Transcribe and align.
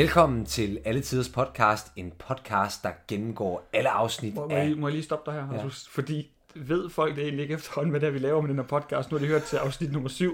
Velkommen 0.00 0.46
til 0.46 0.78
Alle 0.84 1.00
Tiders 1.00 1.28
Podcast, 1.28 1.92
en 1.96 2.12
podcast, 2.18 2.82
der 2.82 2.90
gennemgår 3.08 3.68
alle 3.72 3.90
afsnit 3.90 4.34
Må, 4.34 4.48
må, 4.48 4.54
af... 4.54 4.68
jeg, 4.68 4.76
må 4.76 4.88
jeg 4.88 4.92
lige 4.92 5.04
stoppe 5.04 5.30
dig 5.30 5.40
her, 5.40 5.48
Rasmus? 5.48 5.86
Ja. 5.86 5.90
Fordi 5.94 6.30
ved 6.54 6.90
folk 6.90 7.16
det 7.16 7.22
egentlig 7.22 7.42
ikke 7.42 7.54
efterhånden, 7.54 7.90
hvad 7.90 8.00
det 8.00 8.06
er, 8.06 8.10
vi 8.10 8.18
laver 8.18 8.40
med 8.40 8.48
den 8.48 8.56
her 8.56 8.62
podcast? 8.62 9.10
Nu 9.10 9.16
har 9.16 9.24
de 9.24 9.30
hørt 9.30 9.42
til 9.42 9.56
afsnit 9.56 9.92
nummer 9.92 10.08
7. 10.08 10.24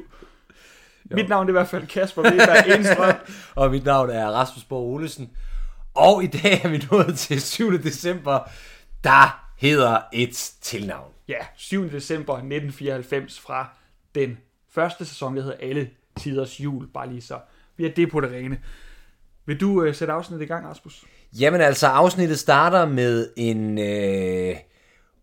Jo. 1.10 1.16
Mit 1.16 1.28
navn 1.28 1.46
er 1.46 1.48
i 1.48 1.52
hvert 1.52 1.68
fald 1.68 1.86
Kasper 1.86 2.22
Weber 2.22 2.74
Enstrøm. 2.76 3.14
Og 3.62 3.70
mit 3.70 3.84
navn 3.84 4.10
er 4.10 4.26
Rasmus 4.26 4.64
Borg 4.64 4.94
Olesen. 4.94 5.30
Og 5.94 6.24
i 6.24 6.26
dag 6.26 6.60
er 6.64 6.68
vi 6.68 6.82
nået 6.90 7.18
til 7.18 7.40
7. 7.40 7.72
december, 7.72 8.50
der 9.04 9.50
hedder 9.56 10.00
et 10.12 10.54
tilnavn. 10.60 11.12
Ja, 11.28 11.46
7. 11.56 11.90
december 11.90 12.32
1994 12.32 13.40
fra 13.40 13.68
den 14.14 14.38
første 14.70 15.04
sæson, 15.04 15.36
der 15.36 15.42
hedder 15.42 15.56
Alle 15.60 15.90
Tiders 16.16 16.60
Jul. 16.60 16.86
Bare 16.86 17.08
lige 17.08 17.22
så 17.22 17.38
vi 17.76 17.84
har 17.84 17.90
det 17.90 18.10
på 18.10 18.20
det 18.20 18.30
rene. 18.30 18.58
Vil 19.46 19.60
du 19.60 19.82
øh, 19.82 19.94
sætte 19.94 20.14
afsnittet 20.14 20.44
i 20.44 20.48
gang, 20.48 20.66
Rasmus? 20.66 21.04
Jamen 21.40 21.60
altså, 21.60 21.86
afsnittet 21.86 22.38
starter 22.38 22.86
med 22.86 23.28
en 23.36 23.78
øh, 23.78 24.56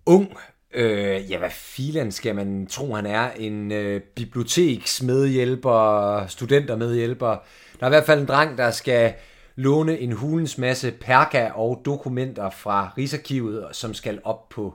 ung, 0.06 0.38
øh, 0.74 1.32
ja 1.32 1.38
hvad 1.38 1.50
filen 1.50 2.12
skal 2.12 2.36
man 2.36 2.68
tro 2.68 2.96
han 2.96 3.06
er, 3.06 3.32
en 3.32 3.72
øh, 3.72 4.02
biblioteksmedhjælper, 4.02 6.28
studentermedhjælper. 6.28 7.38
Der 7.80 7.86
er 7.86 7.88
i 7.88 7.90
hvert 7.90 8.06
fald 8.06 8.20
en 8.20 8.28
dreng, 8.28 8.58
der 8.58 8.72
skal 8.72 9.14
låne 9.56 10.00
en 10.00 10.12
hulens 10.12 10.58
masse 10.58 10.92
perka 10.92 11.50
og 11.50 11.82
dokumenter 11.86 12.50
fra 12.50 12.94
Rigsarkivet, 12.98 13.68
som 13.72 13.94
skal 13.94 14.22
op 14.24 14.50
på 14.50 14.74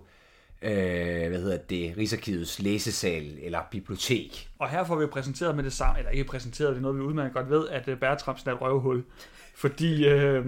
øh, 0.63 1.29
hvad 1.29 1.41
hedder 1.41 1.57
det, 1.57 1.95
Rigsarkivets 1.97 2.63
læsesal 2.63 3.39
eller 3.43 3.61
bibliotek. 3.71 4.49
Og 4.59 4.69
her 4.69 4.85
får 4.85 4.97
vi 4.97 5.07
præsenteret 5.07 5.57
med 5.57 5.65
det 5.65 5.73
samme, 5.73 5.99
eller 5.99 6.11
ikke 6.11 6.25
præsenteret, 6.25 6.71
det 6.71 6.77
er 6.77 6.81
noget, 6.81 6.97
vi 6.97 7.03
udmærket 7.03 7.35
godt 7.35 7.51
ved, 7.51 7.69
at 7.69 7.89
øh, 7.89 8.01
Bertramsen 8.01 8.51
er 8.51 8.55
et 8.55 8.61
røvhul. 8.61 9.05
Fordi 9.59 10.09
øh, 10.09 10.47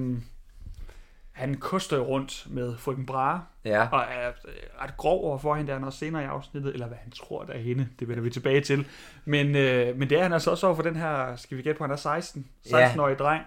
han 1.33 1.55
koster 1.55 1.97
jo 1.97 2.03
rundt 2.03 2.47
med 2.51 2.77
frøken 2.79 3.07
Brahe, 3.07 3.41
Ja. 3.65 3.89
og 3.93 4.01
er 4.01 4.29
øh, 4.29 4.55
ret 4.83 4.97
grov 4.97 5.25
over 5.25 5.39
for 5.39 5.55
hende, 5.55 5.69
der 5.71 5.77
er 5.77 5.81
noget 5.81 5.95
senere 5.95 6.23
i 6.23 6.27
afsnittet, 6.27 6.73
eller 6.73 6.87
hvad 6.87 6.99
han 7.03 7.11
tror, 7.11 7.45
der 7.45 7.53
er 7.53 7.59
hende, 7.59 7.89
det 7.99 8.09
vender 8.09 8.23
vi 8.23 8.31
tilbage 8.31 8.61
til. 8.61 8.87
Men, 9.25 9.57
øh, 9.57 9.97
men 9.99 10.11
det 10.11 10.19
er 10.19 10.23
han 10.23 10.33
altså 10.33 10.51
også 10.51 10.67
over 10.67 10.77
for 10.77 10.83
den 10.83 10.97
her, 10.97 11.37
skal 11.37 11.57
vi 11.57 11.63
gætte 11.63 11.79
på, 11.79 11.85
han 11.85 11.91
er 11.91 11.97
16, 11.97 12.47
16-årig 12.67 13.19
dreng, 13.19 13.45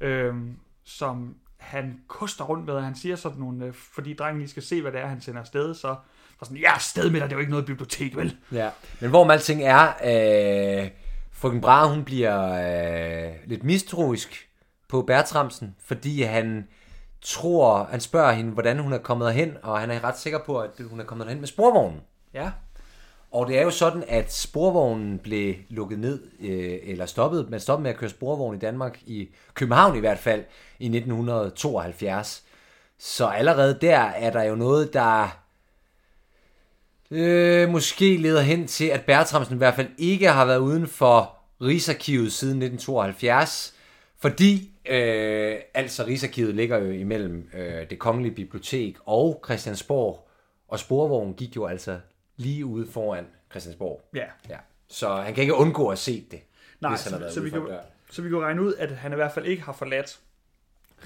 øh, 0.00 0.34
som 0.84 1.34
han 1.56 2.00
koster 2.08 2.44
rundt 2.44 2.66
med, 2.66 2.74
og 2.74 2.84
han 2.84 2.94
siger 2.94 3.16
sådan 3.16 3.38
nogle, 3.38 3.64
øh, 3.66 3.72
fordi 3.72 4.14
drengen 4.14 4.38
lige 4.40 4.50
skal 4.50 4.62
se, 4.62 4.82
hvad 4.82 4.92
det 4.92 5.00
er, 5.00 5.06
han 5.06 5.20
sender 5.20 5.40
afsted, 5.40 5.74
så 5.74 5.88
var 5.88 5.96
sådan, 6.44 6.56
ja, 6.56 6.72
afsted 6.74 7.10
med 7.10 7.20
dig, 7.20 7.28
det 7.28 7.32
er 7.32 7.36
jo 7.36 7.40
ikke 7.40 7.50
noget 7.50 7.66
bibliotek, 7.66 8.16
vel? 8.16 8.36
Ja. 8.52 8.70
Men 9.00 9.10
hvor 9.10 9.30
alting 9.30 9.62
er, 9.64 9.86
øh, 10.84 10.90
frøken 11.32 11.60
Brahe, 11.60 11.94
hun 11.94 12.04
bliver 12.04 12.52
øh, 13.28 13.32
lidt 13.46 13.64
mistroisk 13.64 14.46
på 14.90 15.02
Bertramsen, 15.02 15.76
fordi 15.84 16.22
han 16.22 16.68
tror, 17.22 17.88
han 17.90 18.00
spørger 18.00 18.32
hende, 18.32 18.50
hvordan 18.52 18.78
hun 18.78 18.92
er 18.92 18.98
kommet 18.98 19.34
hen, 19.34 19.56
og 19.62 19.80
han 19.80 19.90
er 19.90 20.04
ret 20.04 20.18
sikker 20.18 20.38
på, 20.46 20.58
at 20.60 20.70
hun 20.90 21.00
er 21.00 21.04
kommet 21.04 21.28
hen 21.28 21.38
med 21.40 21.48
sporvognen. 21.48 22.00
Ja, 22.34 22.50
Og 23.30 23.46
det 23.46 23.58
er 23.58 23.62
jo 23.62 23.70
sådan, 23.70 24.04
at 24.08 24.32
sporvognen 24.32 25.18
blev 25.18 25.54
lukket 25.68 25.98
ned, 25.98 26.22
øh, 26.40 26.78
eller 26.82 27.06
stoppet, 27.06 27.50
man 27.50 27.60
stoppede 27.60 27.82
med 27.82 27.90
at 27.90 27.96
køre 27.96 28.10
sporvogn 28.10 28.56
i 28.56 28.58
Danmark, 28.58 28.98
i 29.06 29.28
København 29.54 29.96
i 29.96 30.00
hvert 30.00 30.18
fald, 30.18 30.44
i 30.78 30.84
1972. 30.88 32.42
Så 32.98 33.26
allerede 33.26 33.78
der 33.80 33.98
er 33.98 34.30
der 34.30 34.42
jo 34.42 34.54
noget, 34.54 34.92
der 34.92 35.38
øh, 37.10 37.68
måske 37.68 38.16
leder 38.16 38.40
hen 38.40 38.66
til, 38.66 38.84
at 38.84 39.04
Bertramsen 39.04 39.54
i 39.54 39.58
hvert 39.58 39.74
fald 39.74 39.88
ikke 39.98 40.28
har 40.28 40.44
været 40.44 40.58
uden 40.58 40.86
for 40.88 41.36
Rigsarkivet 41.62 42.32
siden 42.32 42.62
1972, 42.62 43.74
fordi 44.18 44.69
øh, 44.86 45.56
altså 45.74 46.06
Rigsarkivet 46.06 46.54
ligger 46.54 46.78
jo 46.78 46.90
imellem 46.90 47.50
øh, 47.54 47.90
det 47.90 47.98
kongelige 47.98 48.34
bibliotek 48.34 48.96
og 49.04 49.42
Christiansborg, 49.44 50.28
og 50.68 50.78
sporvognen 50.78 51.34
gik 51.34 51.56
jo 51.56 51.66
altså 51.66 52.00
lige 52.36 52.66
ude 52.66 52.86
foran 52.86 53.26
Christiansborg. 53.50 54.02
ja. 54.14 54.24
Ja. 54.48 54.56
Så 54.88 55.14
han 55.14 55.34
kan 55.34 55.42
ikke 55.42 55.54
undgå 55.54 55.88
at 55.88 55.98
se 55.98 56.26
det, 56.30 56.40
Nej, 56.80 56.90
hvis 56.90 57.04
han 57.04 57.12
har 57.12 57.18
så, 57.18 57.20
været 57.20 57.32
så, 57.34 57.40
vi 57.40 57.50
kan, 57.50 57.62
så 58.10 58.22
vi 58.22 58.28
kan 58.28 58.40
regne 58.40 58.62
ud, 58.62 58.74
at 58.78 58.90
han 58.90 59.12
i 59.12 59.14
hvert 59.14 59.32
fald 59.32 59.46
ikke 59.46 59.62
har 59.62 59.72
forladt 59.72 60.20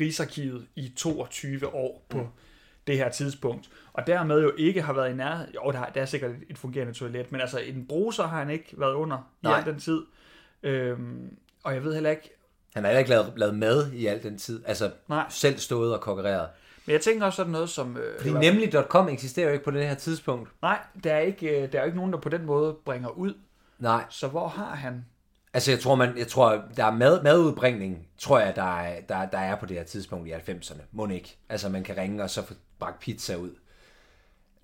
Rigsarkivet 0.01 0.67
i 0.77 0.93
22 0.97 1.75
år 1.75 2.03
på 2.09 2.29
det 2.87 2.97
her 2.97 3.09
tidspunkt. 3.09 3.71
Og 3.93 4.07
dermed 4.07 4.43
jo 4.43 4.53
ikke 4.59 4.83
har 4.83 4.93
været 4.93 5.11
i 5.11 5.15
nærhed. 5.15 5.47
Jo, 5.55 5.71
der, 5.73 5.79
er- 5.81 5.93
der 5.93 6.01
er 6.01 6.07
sikkert 6.07 6.31
et- 6.49 6.59
fungerende 6.59 6.93
toilet, 6.93 7.33
men 7.33 7.41
altså 7.41 7.59
en 7.59 7.87
bruser 7.87 8.27
har 8.27 8.39
han 8.39 8.51
ikke 8.51 8.75
været 8.79 8.95
under 8.95 9.17
i 9.43 9.47
Nej. 9.47 9.59
al 9.59 9.65
den 9.73 9.81
tid. 9.81 10.03
Øhm, 10.63 11.37
og 11.65 11.75
jeg 11.75 11.85
ved 11.85 11.95
heller 11.95 12.11
ikke, 12.11 12.31
Han 12.75 12.85
har 12.85 12.91
heller 12.91 12.99
ikke 12.99 13.11
lavet, 13.11 13.33
lavet 13.37 13.55
mad 13.55 13.93
i 13.93 14.07
al 14.07 14.23
den 14.23 14.39
tid. 14.39 14.63
Altså 14.67 14.91
Nej. 15.09 15.25
selv 15.29 15.59
stået 15.59 15.95
og 15.95 16.01
kokkereret. 16.01 16.49
men 16.87 16.93
jeg 16.93 17.01
tænker 17.01 17.27
også 17.27 17.37
sådan 17.37 17.53
noget 17.53 17.71
som... 17.71 17.97
Øh, 17.97 18.21
Fordi 18.21 18.33
nemlig.com 18.33 19.09
eksisterer 19.09 19.47
jo 19.47 19.53
ikke 19.53 19.65
på 19.65 19.71
det 19.71 19.87
her 19.89 19.95
tidspunkt. 19.95 20.51
Nej, 20.63 20.79
der 21.05 21.13
er, 21.15 21.21
ikke, 21.21 21.63
øh, 21.63 21.73
der 21.73 21.81
er 21.81 21.85
ikke 21.85 21.97
nogen, 21.97 22.13
der 22.13 22.19
på 22.21 22.29
den 22.29 22.45
måde 22.47 22.77
bringer 22.85 23.09
ud. 23.09 23.35
Nej. 23.79 24.05
Så 24.11 24.29
hvor 24.29 24.49
har 24.49 24.75
han... 24.75 25.05
Altså 25.55 25.71
jeg 25.71 25.81
tror, 25.81 25.95
man, 25.95 26.19
jeg 26.19 26.27
tror 26.29 26.63
der 26.77 26.85
er 26.85 26.91
mad, 26.91 27.23
madudbringning, 27.23 28.07
tror 28.19 28.39
jeg, 28.39 28.57
der 28.57 28.79
er, 28.81 29.01
der, 29.09 29.27
der 29.27 29.39
er 29.39 29.57
på 29.57 29.67
det 29.67 29.77
her 29.77 29.85
tidspunkt 29.85 30.29
i 30.29 30.33
90'erne. 30.33 30.81
Må 30.93 31.09
ikke. 31.09 31.37
Altså 31.49 31.69
man 31.69 31.83
kan 31.85 31.97
ringe 31.97 32.23
og 32.23 32.31
så 32.31 32.43
få 32.43 32.55
bragt 32.79 33.01
pizza 33.01 33.37
ud. 33.37 33.51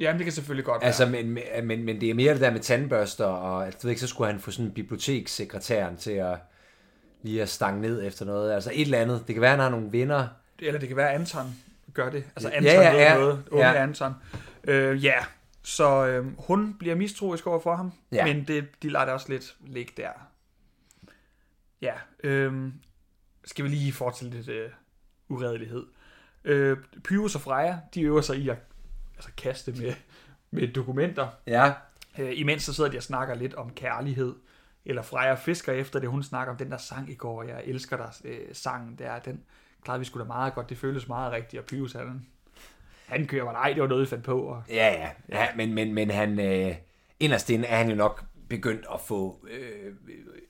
Jamen, 0.01 0.19
det 0.19 0.25
kan 0.25 0.33
selvfølgelig 0.33 0.65
godt 0.65 0.83
Altså, 0.85 1.07
være. 1.07 1.23
men, 1.23 1.39
men, 1.65 1.85
men 1.85 2.01
det 2.01 2.11
er 2.11 2.15
mere 2.15 2.33
det 2.33 2.41
der 2.41 2.51
med 2.51 2.61
tandbørster, 2.61 3.25
og 3.25 3.65
jeg 3.65 3.73
ved 3.83 3.91
ikke, 3.91 4.01
så 4.01 4.07
skulle 4.07 4.31
han 4.33 4.41
få 4.41 4.51
sådan 4.51 4.67
en 4.67 4.73
bibliotekssekretæren 4.73 5.97
til 5.97 6.11
at 6.13 6.37
lige 7.23 7.43
at 7.43 7.49
stange 7.49 7.81
ned 7.81 8.07
efter 8.07 8.25
noget. 8.25 8.53
Altså 8.53 8.71
et 8.75 8.81
eller 8.81 8.99
andet. 8.99 9.25
Det 9.27 9.35
kan 9.35 9.43
være, 9.43 9.51
han 9.51 9.61
har 9.61 9.69
nogle 9.69 9.93
venner. 9.93 10.29
Eller 10.59 10.81
det 10.81 10.89
kan 10.89 10.97
være, 10.97 11.13
Anton 11.13 11.55
gør 11.95 12.11
det. 12.11 12.25
Altså 12.37 12.49
Ja, 12.49 12.57
Anton 12.57 12.73
ja, 12.73 12.91
ved 12.91 12.99
ja. 12.99 13.15
noget. 13.15 13.45
Unge 13.51 13.67
Ja. 13.67 13.83
Anton. 13.83 14.15
Øh, 14.65 15.05
ja, 15.05 15.25
så 15.63 16.07
øh, 16.07 16.27
hun 16.39 16.77
bliver 16.79 16.95
mistroisk 16.95 17.47
over 17.47 17.61
for 17.61 17.77
ham. 17.77 17.93
Ja. 18.13 18.27
Men 18.27 18.45
det, 18.45 18.83
de 18.83 18.91
lader 18.91 19.05
det 19.05 19.15
også 19.15 19.27
lidt 19.29 19.57
ligge 19.67 19.93
der. 19.97 20.11
Ja, 21.83 21.93
øh, 22.25 22.73
skal 23.45 23.65
vi 23.65 23.69
lige 23.69 23.93
fortælle 23.93 24.37
lidt 24.37 24.49
øh, 24.49 24.71
uredelighed. 25.29 25.87
Øh, 26.45 26.77
Pyrus 27.05 27.35
og 27.35 27.41
Freja, 27.41 27.79
de 27.95 28.03
øver 28.03 28.21
sig 28.21 28.37
i 28.37 28.49
at 28.49 28.57
altså, 29.17 29.31
kaste 29.37 29.73
med, 29.73 29.93
med 30.51 30.69
dokumenter. 30.69 31.29
Ja. 31.47 31.73
Øh, 32.19 32.33
imens 32.35 32.63
så 32.63 32.75
sidder 32.75 32.91
de 32.91 32.97
og 32.97 33.03
snakker 33.03 33.35
lidt 33.35 33.55
om 33.55 33.71
kærlighed. 33.71 34.35
Eller 34.85 35.03
Freja 35.03 35.35
fisker 35.35 35.73
efter 35.73 36.01
det. 36.01 36.09
Hun 36.09 36.23
snakker 36.23 36.53
om 36.53 36.59
den 36.59 36.71
der 36.71 36.77
sang 36.77 37.11
i 37.11 37.15
går. 37.15 37.43
Jeg 37.43 37.63
elsker 37.65 37.97
dig. 37.97 38.11
Øh, 38.25 38.39
sangen 38.53 38.97
der. 38.99 39.19
Den 39.19 39.41
klarede 39.85 39.99
vi 39.99 40.05
skulle 40.05 40.25
da 40.25 40.27
meget 40.27 40.55
godt. 40.55 40.69
Det 40.69 40.79
føles 40.79 41.09
meget 41.09 41.33
rigtigt. 41.33 41.61
Og 41.61 41.67
Pyrus 41.67 41.93
han, 41.93 42.27
han 43.07 43.27
kører 43.27 43.45
mig. 43.45 43.53
Nej, 43.53 43.73
det 43.73 43.83
var 43.83 43.89
noget, 43.89 44.03
vi 44.03 44.07
fandt 44.07 44.25
på. 44.25 44.41
Og, 44.41 44.63
Ja, 44.69 44.93
ja. 44.93 45.09
ja 45.29 45.49
men, 45.57 45.75
men, 45.75 45.95
men 45.95 46.11
han, 46.11 46.41
øh, 46.41 46.75
inderst 47.21 47.51
inde 47.51 47.67
er 47.67 47.77
han 47.77 47.91
jo 47.91 47.97
nok 47.97 48.25
begyndt 48.49 48.87
at 48.95 49.01
få, 49.01 49.47
øh, 49.51 49.87
øh 49.87 49.93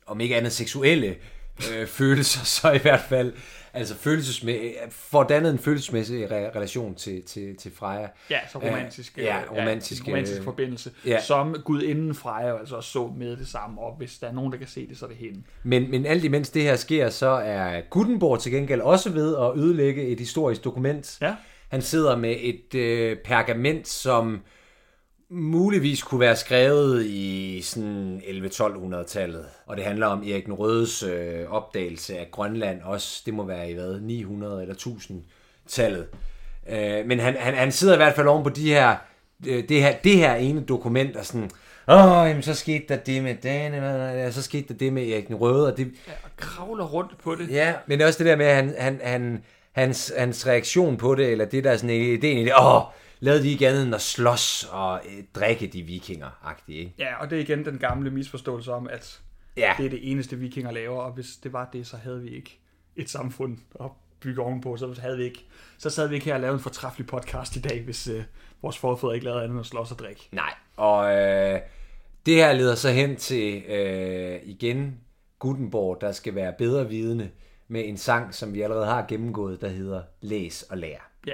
om 0.06 0.20
ikke 0.20 0.36
andet 0.36 0.52
seksuelle 0.52 1.16
øh, 1.76 1.86
følelser, 1.86 2.44
så 2.44 2.70
i 2.72 2.78
hvert 2.78 3.00
fald, 3.08 3.32
altså 3.72 3.94
følelsesmæ- 3.94 4.88
får 4.90 5.22
dannet 5.22 5.50
en 5.52 5.58
følelsesmæssig 5.58 6.24
re- 6.26 6.56
relation 6.56 6.94
til, 6.94 7.22
til, 7.22 7.56
til 7.56 7.72
Freja. 7.76 8.06
ja, 8.30 8.38
så 8.52 8.58
romantisk. 8.58 9.18
Ja, 9.18 9.40
øh, 9.40 9.50
romantisk, 9.52 10.02
en 10.02 10.08
romantisk 10.08 10.38
øh, 10.38 10.44
forbindelse. 10.44 10.90
ja. 11.06 11.20
Som 11.20 11.56
Gud 11.64 11.82
inden 11.82 12.14
Freja 12.14 12.58
altså 12.58 12.76
også 12.76 12.90
så 12.90 13.12
med 13.18 13.36
det 13.36 13.48
samme. 13.48 13.80
Og 13.80 13.94
hvis 13.98 14.18
der 14.18 14.26
er 14.28 14.32
nogen, 14.32 14.52
der 14.52 14.58
kan 14.58 14.68
se 14.68 14.88
det, 14.88 14.98
så 14.98 15.04
er 15.04 15.08
det 15.08 15.18
hende. 15.18 15.42
Men, 15.62 15.90
men 15.90 16.06
alt 16.06 16.24
imens 16.24 16.50
det 16.50 16.62
her 16.62 16.76
sker, 16.76 17.10
så 17.10 17.28
er 17.28 17.80
Gutenborg 17.90 18.40
til 18.40 18.52
gengæld 18.52 18.80
også 18.80 19.10
ved 19.10 19.36
at 19.36 19.56
ødelægge 19.64 20.02
et 20.06 20.18
historisk 20.18 20.64
dokument. 20.64 21.18
Ja. 21.20 21.34
Han 21.68 21.82
sidder 21.82 22.16
med 22.16 22.36
et 22.40 22.74
øh, 22.74 23.16
pergament, 23.24 23.88
som 23.88 24.40
muligvis 25.30 26.02
kunne 26.02 26.20
være 26.20 26.36
skrevet 26.36 27.06
i 27.06 27.60
sådan 27.62 28.22
11-1200-tallet. 28.26 29.46
Og 29.66 29.76
det 29.76 29.84
handler 29.84 30.06
om 30.06 30.22
Erik 30.22 30.46
den 30.46 30.52
Rødes 30.54 31.02
øh, 31.02 31.44
opdagelse 31.48 32.18
af 32.18 32.28
Grønland 32.30 32.82
også. 32.82 33.22
Det 33.26 33.34
må 33.34 33.44
være 33.44 33.70
i 33.70 33.74
hvad, 33.74 34.00
900 34.00 34.62
eller 34.62 34.74
1000-tallet. 34.74 36.06
Øh, 36.70 37.06
men 37.06 37.20
han, 37.20 37.36
han, 37.36 37.54
han 37.54 37.72
sidder 37.72 37.94
i 37.94 37.96
hvert 37.96 38.14
fald 38.14 38.26
oven 38.26 38.44
på 38.44 38.50
de 38.50 38.68
her, 38.68 38.96
øh, 39.46 39.68
det, 39.68 39.82
her, 39.82 39.96
det 40.04 40.16
her 40.16 40.34
ene 40.34 40.60
dokument, 40.60 41.16
og 41.16 41.26
sådan, 41.26 41.50
åh, 41.88 42.28
jamen, 42.28 42.42
så 42.42 42.54
skete 42.54 42.84
der 42.88 42.96
det 42.96 43.22
med 43.22 43.34
Dane, 43.34 44.32
så 44.32 44.42
skete 44.42 44.68
der 44.68 44.74
det 44.74 44.92
med 44.92 45.08
Erik 45.08 45.28
den 45.28 45.36
Røde, 45.36 45.72
og 45.72 45.76
det, 45.76 45.92
Ja, 46.08 46.12
og 46.24 46.30
kravler 46.36 46.84
rundt 46.84 47.18
på 47.22 47.34
det. 47.34 47.50
Ja, 47.50 47.74
men 47.86 48.00
også 48.00 48.18
det 48.18 48.26
der 48.26 48.36
med, 48.36 48.46
at 48.46 48.56
han, 48.56 48.74
han, 48.78 49.00
han, 49.02 49.42
hans, 49.72 50.12
hans 50.18 50.46
reaktion 50.46 50.96
på 50.96 51.14
det, 51.14 51.28
eller 51.28 51.44
det 51.44 51.64
der 51.64 51.70
er 51.70 51.76
sådan 51.76 51.90
ideen 51.90 52.38
i 52.38 52.44
det, 52.44 52.52
åh, 52.60 52.82
lavede 53.20 53.42
de 53.42 53.50
ikke 53.50 53.68
andet 53.68 53.82
end 53.82 53.94
at 53.94 54.00
slås 54.00 54.68
og 54.72 55.00
øh, 55.06 55.24
drikke 55.34 55.66
de 55.66 55.82
vikinger-agtige, 55.82 56.78
ikke? 56.78 56.94
Ja, 56.98 57.16
og 57.20 57.30
det 57.30 57.36
er 57.36 57.42
igen 57.42 57.64
den 57.64 57.78
gamle 57.78 58.10
misforståelse 58.10 58.72
om, 58.72 58.88
at 58.88 59.20
Ja. 59.56 59.74
det 59.78 59.86
er 59.86 59.90
det 59.90 60.10
eneste, 60.10 60.36
vikinger 60.38 60.70
laver, 60.70 61.00
og 61.02 61.12
hvis 61.12 61.26
det 61.42 61.52
var 61.52 61.68
det, 61.72 61.86
så 61.86 61.96
havde 61.96 62.20
vi 62.22 62.28
ikke 62.28 62.58
et 62.96 63.10
samfund 63.10 63.58
at 63.80 63.90
bygge 64.20 64.42
ovenpå, 64.42 64.76
så 64.76 64.96
havde 65.00 65.16
vi 65.16 65.24
ikke, 65.24 65.44
så 65.78 65.90
sad 65.90 66.08
vi 66.08 66.14
ikke 66.14 66.26
her 66.26 66.34
og 66.34 66.40
lavede 66.40 66.54
en 66.54 66.60
fortræffelig 66.62 67.06
podcast 67.06 67.56
i 67.56 67.60
dag, 67.60 67.82
hvis 67.82 68.08
øh, 68.08 68.22
vores 68.62 68.78
forfædre 68.78 69.14
ikke 69.14 69.24
lavede 69.24 69.40
andet 69.42 69.52
end 69.52 69.60
at 69.60 69.66
slås 69.66 69.92
og 69.92 69.98
drikke. 69.98 70.28
Nej, 70.32 70.54
og 70.76 71.16
øh, 71.16 71.60
det 72.26 72.34
her 72.34 72.52
leder 72.52 72.74
så 72.74 72.90
hen 72.90 73.16
til 73.16 73.62
øh, 73.62 74.40
igen 74.44 75.00
Gutenborg, 75.38 76.00
der 76.00 76.12
skal 76.12 76.34
være 76.34 76.52
bedre 76.58 76.88
vidende, 76.88 77.30
med 77.68 77.88
en 77.88 77.96
sang, 77.96 78.34
som 78.34 78.54
vi 78.54 78.60
allerede 78.60 78.86
har 78.86 79.06
gennemgået, 79.08 79.60
der 79.60 79.68
hedder 79.68 80.02
Læs 80.20 80.62
og 80.62 80.78
Lær. 80.78 81.10
Ja. 81.26 81.32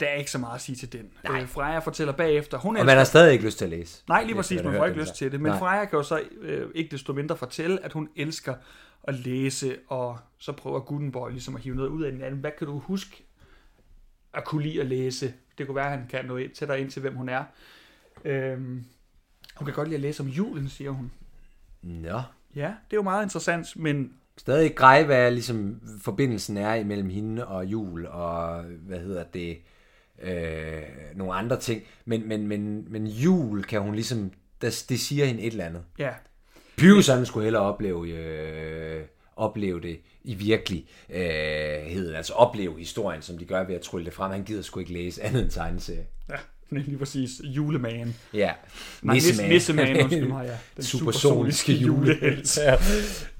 Der 0.00 0.06
er 0.06 0.14
ikke 0.14 0.30
så 0.30 0.38
meget 0.38 0.54
at 0.54 0.60
sige 0.60 0.76
til 0.76 0.92
den. 0.92 1.10
Nej. 1.24 1.40
Øh, 1.40 1.48
Freja 1.48 1.78
fortæller 1.78 2.12
bagefter, 2.12 2.58
hun 2.58 2.76
Og 2.76 2.86
man 2.86 2.96
har 2.96 3.04
stadig 3.04 3.32
ikke 3.32 3.44
lyst 3.44 3.58
til 3.58 3.64
at 3.64 3.70
læse. 3.70 4.02
Nej, 4.08 4.24
lige 4.24 4.34
præcis, 4.34 4.62
man 4.62 4.74
får 4.74 4.86
ikke 4.86 5.00
lyst 5.00 5.14
til 5.14 5.32
det. 5.32 5.40
Men 5.40 5.50
Nej. 5.50 5.58
Freja 5.58 5.84
kan 5.84 5.96
jo 5.96 6.02
så 6.02 6.22
øh, 6.40 6.70
ikke 6.74 6.90
desto 6.90 7.12
mindre 7.12 7.36
fortælle, 7.36 7.84
at 7.84 7.92
hun 7.92 8.08
elsker 8.16 8.54
at 9.04 9.14
læse, 9.14 9.76
og 9.88 10.18
så 10.38 10.52
prøver 10.52 10.80
Gutenborg 10.80 11.30
ligesom 11.30 11.56
at 11.56 11.62
hive 11.62 11.76
noget 11.76 11.88
ud 11.88 12.02
af 12.02 12.12
den 12.12 12.22
anden. 12.22 12.40
Hvad 12.40 12.50
kan 12.58 12.66
du 12.66 12.78
huske 12.78 13.24
at 14.34 14.44
kunne 14.44 14.62
lide 14.62 14.80
at 14.80 14.86
læse? 14.86 15.34
Det 15.58 15.66
kunne 15.66 15.76
være, 15.76 15.92
at 15.92 15.98
han 15.98 16.06
kan 16.10 16.24
nå 16.24 16.38
tættere 16.54 16.80
ind 16.80 16.90
til, 16.90 17.00
hvem 17.00 17.16
hun 17.16 17.28
er. 17.28 17.44
Øhm, 18.24 18.84
hun 19.56 19.64
kan 19.64 19.74
godt 19.74 19.88
lide 19.88 19.96
at 19.96 20.02
læse 20.02 20.22
om 20.22 20.28
julen, 20.28 20.68
siger 20.68 20.90
hun. 20.90 21.12
Nå. 21.82 22.20
Ja, 22.54 22.66
det 22.66 22.92
er 22.92 22.96
jo 22.96 23.02
meget 23.02 23.22
interessant, 23.22 23.76
men 23.76 24.12
Stadig 24.38 24.64
ikke 24.64 24.76
grej, 24.76 25.04
hvad 25.04 25.30
ligesom 25.30 25.80
forbindelsen 26.00 26.56
er 26.56 26.74
imellem 26.74 27.08
hende 27.08 27.46
og 27.46 27.66
jul, 27.66 28.06
og 28.06 28.62
hvad 28.62 28.98
hedder 28.98 29.24
det, 29.24 29.58
øh, 30.22 30.82
nogle 31.14 31.34
andre 31.34 31.60
ting. 31.60 31.82
Men, 32.04 32.28
men, 32.28 32.46
men, 32.46 32.92
men 32.92 33.06
jul 33.06 33.64
kan 33.64 33.80
hun 33.80 33.94
ligesom, 33.94 34.30
der, 34.62 34.84
det 34.88 35.00
siger 35.00 35.24
hende 35.24 35.42
et 35.42 35.50
eller 35.50 35.64
andet. 35.64 35.82
ja, 35.98 36.10
Pyrus 36.76 37.06
han 37.06 37.26
skulle 37.26 37.44
hellere 37.44 37.62
opleve, 37.62 38.08
øh, 38.08 39.04
opleve 39.36 39.80
det 39.80 39.98
i 40.24 40.34
virkeligheden, 40.34 42.14
altså 42.14 42.32
opleve 42.32 42.78
historien, 42.78 43.22
som 43.22 43.38
de 43.38 43.44
gør 43.44 43.64
ved 43.64 43.74
at 43.74 43.80
trylle 43.80 44.04
det 44.06 44.14
frem. 44.14 44.30
Han 44.30 44.44
gider 44.44 44.62
sgu 44.62 44.80
ikke 44.80 44.92
læse 44.92 45.22
andet 45.22 45.42
end 45.42 45.50
tegneserie. 45.50 46.06
ja, 46.30 46.36
lige 46.70 46.98
præcis 46.98 47.30
julemagen. 47.44 48.16
Ja, 48.34 48.52
Nissemagen. 49.02 49.52
Nissemagen, 49.52 49.96
undskyld 49.96 50.28
mig, 50.28 50.46
ja. 50.46 50.56
Den 50.76 50.84
supersoniske 50.92 51.72
julehelt. 51.72 52.58
julehelt. 52.58 52.58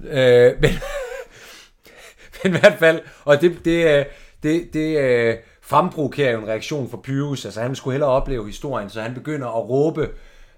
Ja. 0.03 0.49
Øh, 0.49 0.61
men, 0.61 0.71
men 2.43 2.55
i 2.55 2.59
hvert 2.59 2.79
fald, 2.79 3.01
og 3.23 3.41
det, 3.41 3.65
det, 3.65 3.99
øh, 3.99 4.05
det, 4.43 4.73
det 4.73 4.97
øh, 4.99 5.35
fremprovokerer 5.67 6.31
jo 6.31 6.39
en 6.39 6.47
reaktion 6.47 6.89
fra 6.89 6.97
Pyrus, 7.03 7.45
altså 7.45 7.61
han 7.61 7.75
skulle 7.75 7.93
hellere 7.93 8.09
opleve 8.09 8.45
historien, 8.45 8.89
så 8.89 9.01
han 9.01 9.13
begynder 9.13 9.47
at 9.47 9.69
råbe, 9.69 10.01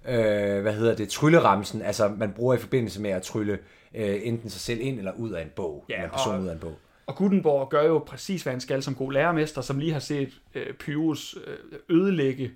øh, 0.09 0.61
hvad 0.61 0.73
hedder 0.73 0.95
det, 0.95 1.09
trylleramsen, 1.09 1.81
altså 1.81 2.11
man 2.17 2.31
bruger 2.31 2.55
i 2.55 2.57
forbindelse 2.57 3.01
med 3.01 3.09
at 3.09 3.21
trylle 3.21 3.59
øh, 3.95 4.19
enten 4.23 4.49
sig 4.49 4.61
selv 4.61 4.79
ind 4.81 4.97
eller 4.97 5.11
ud 5.11 5.31
af 5.31 5.41
en 5.41 5.49
bog, 5.55 5.85
Ja, 5.89 5.97
ja, 5.99 6.03
en 6.03 6.09
person 6.09 6.35
og- 6.35 6.41
ud 6.41 6.47
af 6.47 6.53
en 6.53 6.59
bog. 6.59 6.77
Og 7.07 7.15
Gutenborg 7.15 7.69
gør 7.69 7.83
jo 7.83 7.97
præcis, 8.07 8.43
hvad 8.43 8.53
han 8.53 8.61
skal 8.61 8.83
som 8.83 8.95
god 8.95 9.11
lærermester, 9.13 9.61
som 9.61 9.79
lige 9.79 9.93
har 9.93 9.99
set 9.99 10.29
øh, 10.55 10.73
Pyrus 10.73 11.37
øh, 11.47 11.79
ødelægge 11.97 12.51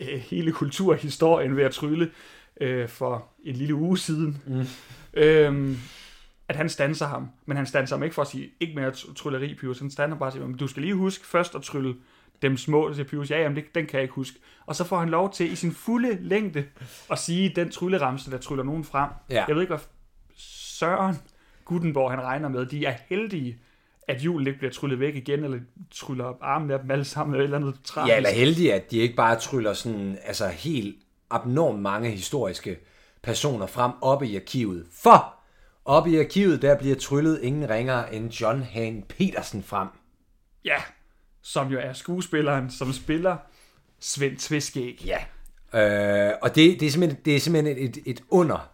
øh, 0.00 0.08
hele 0.18 0.52
kulturhistorien 0.52 1.56
ved 1.56 1.64
at 1.64 1.70
trylle 1.72 2.10
øh, 2.60 2.88
for 2.88 3.26
en 3.44 3.54
lille 3.56 3.74
uge 3.74 3.98
siden. 3.98 4.42
Mm. 4.46 4.64
Øhm, 5.14 5.76
at 6.50 6.56
han 6.56 6.68
stanser 6.68 7.06
ham. 7.06 7.28
Men 7.46 7.56
han 7.56 7.66
stanser 7.66 7.96
ham 7.96 8.02
ikke 8.02 8.14
for 8.14 8.22
at 8.22 8.28
sige, 8.28 8.50
ikke 8.60 8.74
mere 8.74 8.90
tr- 8.90 9.14
trylleri, 9.14 9.54
Pyrus. 9.54 9.78
Han 9.78 9.90
standser 9.90 10.18
bare 10.18 10.28
og 10.28 10.32
siger, 10.32 10.46
"Men 10.46 10.56
du 10.56 10.66
skal 10.66 10.82
lige 10.82 10.94
huske 10.94 11.26
først 11.26 11.54
at 11.54 11.62
trylle 11.62 11.94
dem 12.42 12.56
små. 12.56 12.92
Siger 12.94 13.04
Pyrus, 13.04 13.30
ja, 13.30 13.42
jamen, 13.42 13.56
det, 13.56 13.64
den 13.74 13.86
kan 13.86 13.94
jeg 13.94 14.02
ikke 14.02 14.14
huske. 14.14 14.38
Og 14.66 14.76
så 14.76 14.84
får 14.84 14.98
han 14.98 15.08
lov 15.08 15.32
til 15.32 15.52
i 15.52 15.56
sin 15.56 15.72
fulde 15.72 16.18
længde 16.20 16.64
at 17.10 17.18
sige 17.18 17.52
den 17.56 17.70
trylleramse, 17.70 18.30
der 18.30 18.38
tryller 18.38 18.64
nogen 18.64 18.84
frem. 18.84 19.10
Ja. 19.30 19.44
Jeg 19.48 19.54
ved 19.54 19.62
ikke, 19.62 19.74
hvad 19.74 19.84
Søren 20.36 21.16
Gutenborg 21.64 22.10
han 22.10 22.20
regner 22.20 22.48
med. 22.48 22.66
De 22.66 22.84
er 22.84 22.94
heldige, 23.08 23.58
at 24.08 24.20
julen 24.22 24.46
ikke 24.46 24.58
bliver 24.58 24.72
tryllet 24.72 25.00
væk 25.00 25.16
igen, 25.16 25.44
eller 25.44 25.58
tryller 25.90 26.24
op 26.24 26.38
armen 26.40 26.70
af 26.70 26.78
dem 26.78 26.90
alle 26.90 27.04
sammen, 27.04 27.34
eller 27.34 27.42
et 27.42 27.44
eller 27.44 27.68
andet 27.68 27.84
tragisk. 27.84 28.10
Ja, 28.12 28.16
eller 28.16 28.30
heldig, 28.30 28.72
at 28.72 28.90
de 28.90 28.96
ikke 28.98 29.14
bare 29.14 29.36
tryller 29.36 29.72
sådan, 29.72 30.18
altså 30.24 30.48
helt 30.48 30.96
abnormt 31.30 31.82
mange 31.82 32.10
historiske 32.10 32.76
personer 33.22 33.66
frem 33.66 33.92
oppe 34.02 34.26
i 34.26 34.36
arkivet. 34.36 34.86
For 34.92 35.39
oppe 35.90 36.10
i 36.10 36.18
arkivet, 36.18 36.62
der 36.62 36.78
bliver 36.78 36.96
tryllet 36.96 37.40
ingen 37.42 37.70
ringere 37.70 38.14
end 38.14 38.30
John 38.30 38.62
Hahn 38.62 39.02
Petersen 39.08 39.62
frem. 39.62 39.88
ja, 40.64 40.76
som 41.42 41.68
jo 41.68 41.78
er 41.78 41.92
skuespilleren, 41.92 42.70
som 42.70 42.92
spiller 42.92 43.36
Svend 44.00 44.36
Tviskæg. 44.36 45.04
Ja. 45.06 45.18
Øh, 45.74 46.34
og 46.42 46.54
det, 46.54 46.80
det, 46.80 46.86
er 46.86 46.90
simpelthen, 46.90 47.20
det 47.24 47.36
er 47.36 47.40
simpelthen 47.40 47.78
et, 47.78 47.98
et 48.06 48.22
under, 48.28 48.70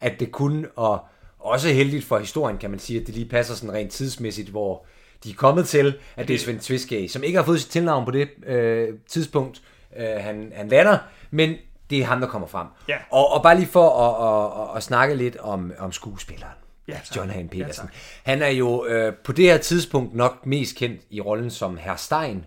at 0.00 0.20
det 0.20 0.32
kunne, 0.32 0.70
og 0.70 1.06
også 1.38 1.68
heldigt 1.68 2.04
for 2.04 2.18
historien, 2.18 2.58
kan 2.58 2.70
man 2.70 2.78
sige, 2.78 3.00
at 3.00 3.06
det 3.06 3.14
lige 3.14 3.28
passer 3.28 3.54
sådan 3.54 3.72
rent 3.72 3.92
tidsmæssigt, 3.92 4.48
hvor 4.48 4.86
de 5.24 5.30
er 5.30 5.34
kommet 5.34 5.68
til, 5.68 5.98
at 6.16 6.28
det 6.28 6.34
er 6.34 6.38
Svend 6.38 6.60
Tviskæg, 6.60 7.10
som 7.10 7.22
ikke 7.22 7.38
har 7.38 7.44
fået 7.44 7.60
sit 7.60 7.70
tilnavn 7.70 8.04
på 8.04 8.10
det 8.10 8.28
øh, 8.46 8.88
tidspunkt, 9.08 9.62
øh, 9.96 10.06
han, 10.06 10.52
han 10.54 10.68
lander, 10.68 10.98
men 11.30 11.56
det 11.90 11.98
er 11.98 12.04
ham, 12.04 12.20
der 12.20 12.28
kommer 12.28 12.48
frem. 12.48 12.66
Ja. 12.88 12.96
Og, 13.10 13.32
og 13.32 13.42
bare 13.42 13.56
lige 13.56 13.66
for 13.66 13.90
at, 13.90 14.14
at, 14.28 14.70
at, 14.70 14.76
at 14.76 14.82
snakke 14.82 15.14
lidt 15.14 15.36
om, 15.36 15.72
om 15.78 15.92
skuespilleren. 15.92 16.54
Ja, 16.88 16.92
tak. 17.04 17.16
John 17.16 17.30
Hahn 17.30 17.48
Petersen. 17.48 17.88
Ja, 17.92 18.30
han 18.30 18.42
er 18.42 18.48
jo 18.48 18.86
øh, 18.86 19.14
på 19.14 19.32
det 19.32 19.44
her 19.44 19.58
tidspunkt 19.58 20.14
nok 20.14 20.46
mest 20.46 20.76
kendt 20.76 21.02
i 21.10 21.20
rollen 21.20 21.50
som 21.50 21.76
Herr 21.76 21.96
Stein, 21.96 22.44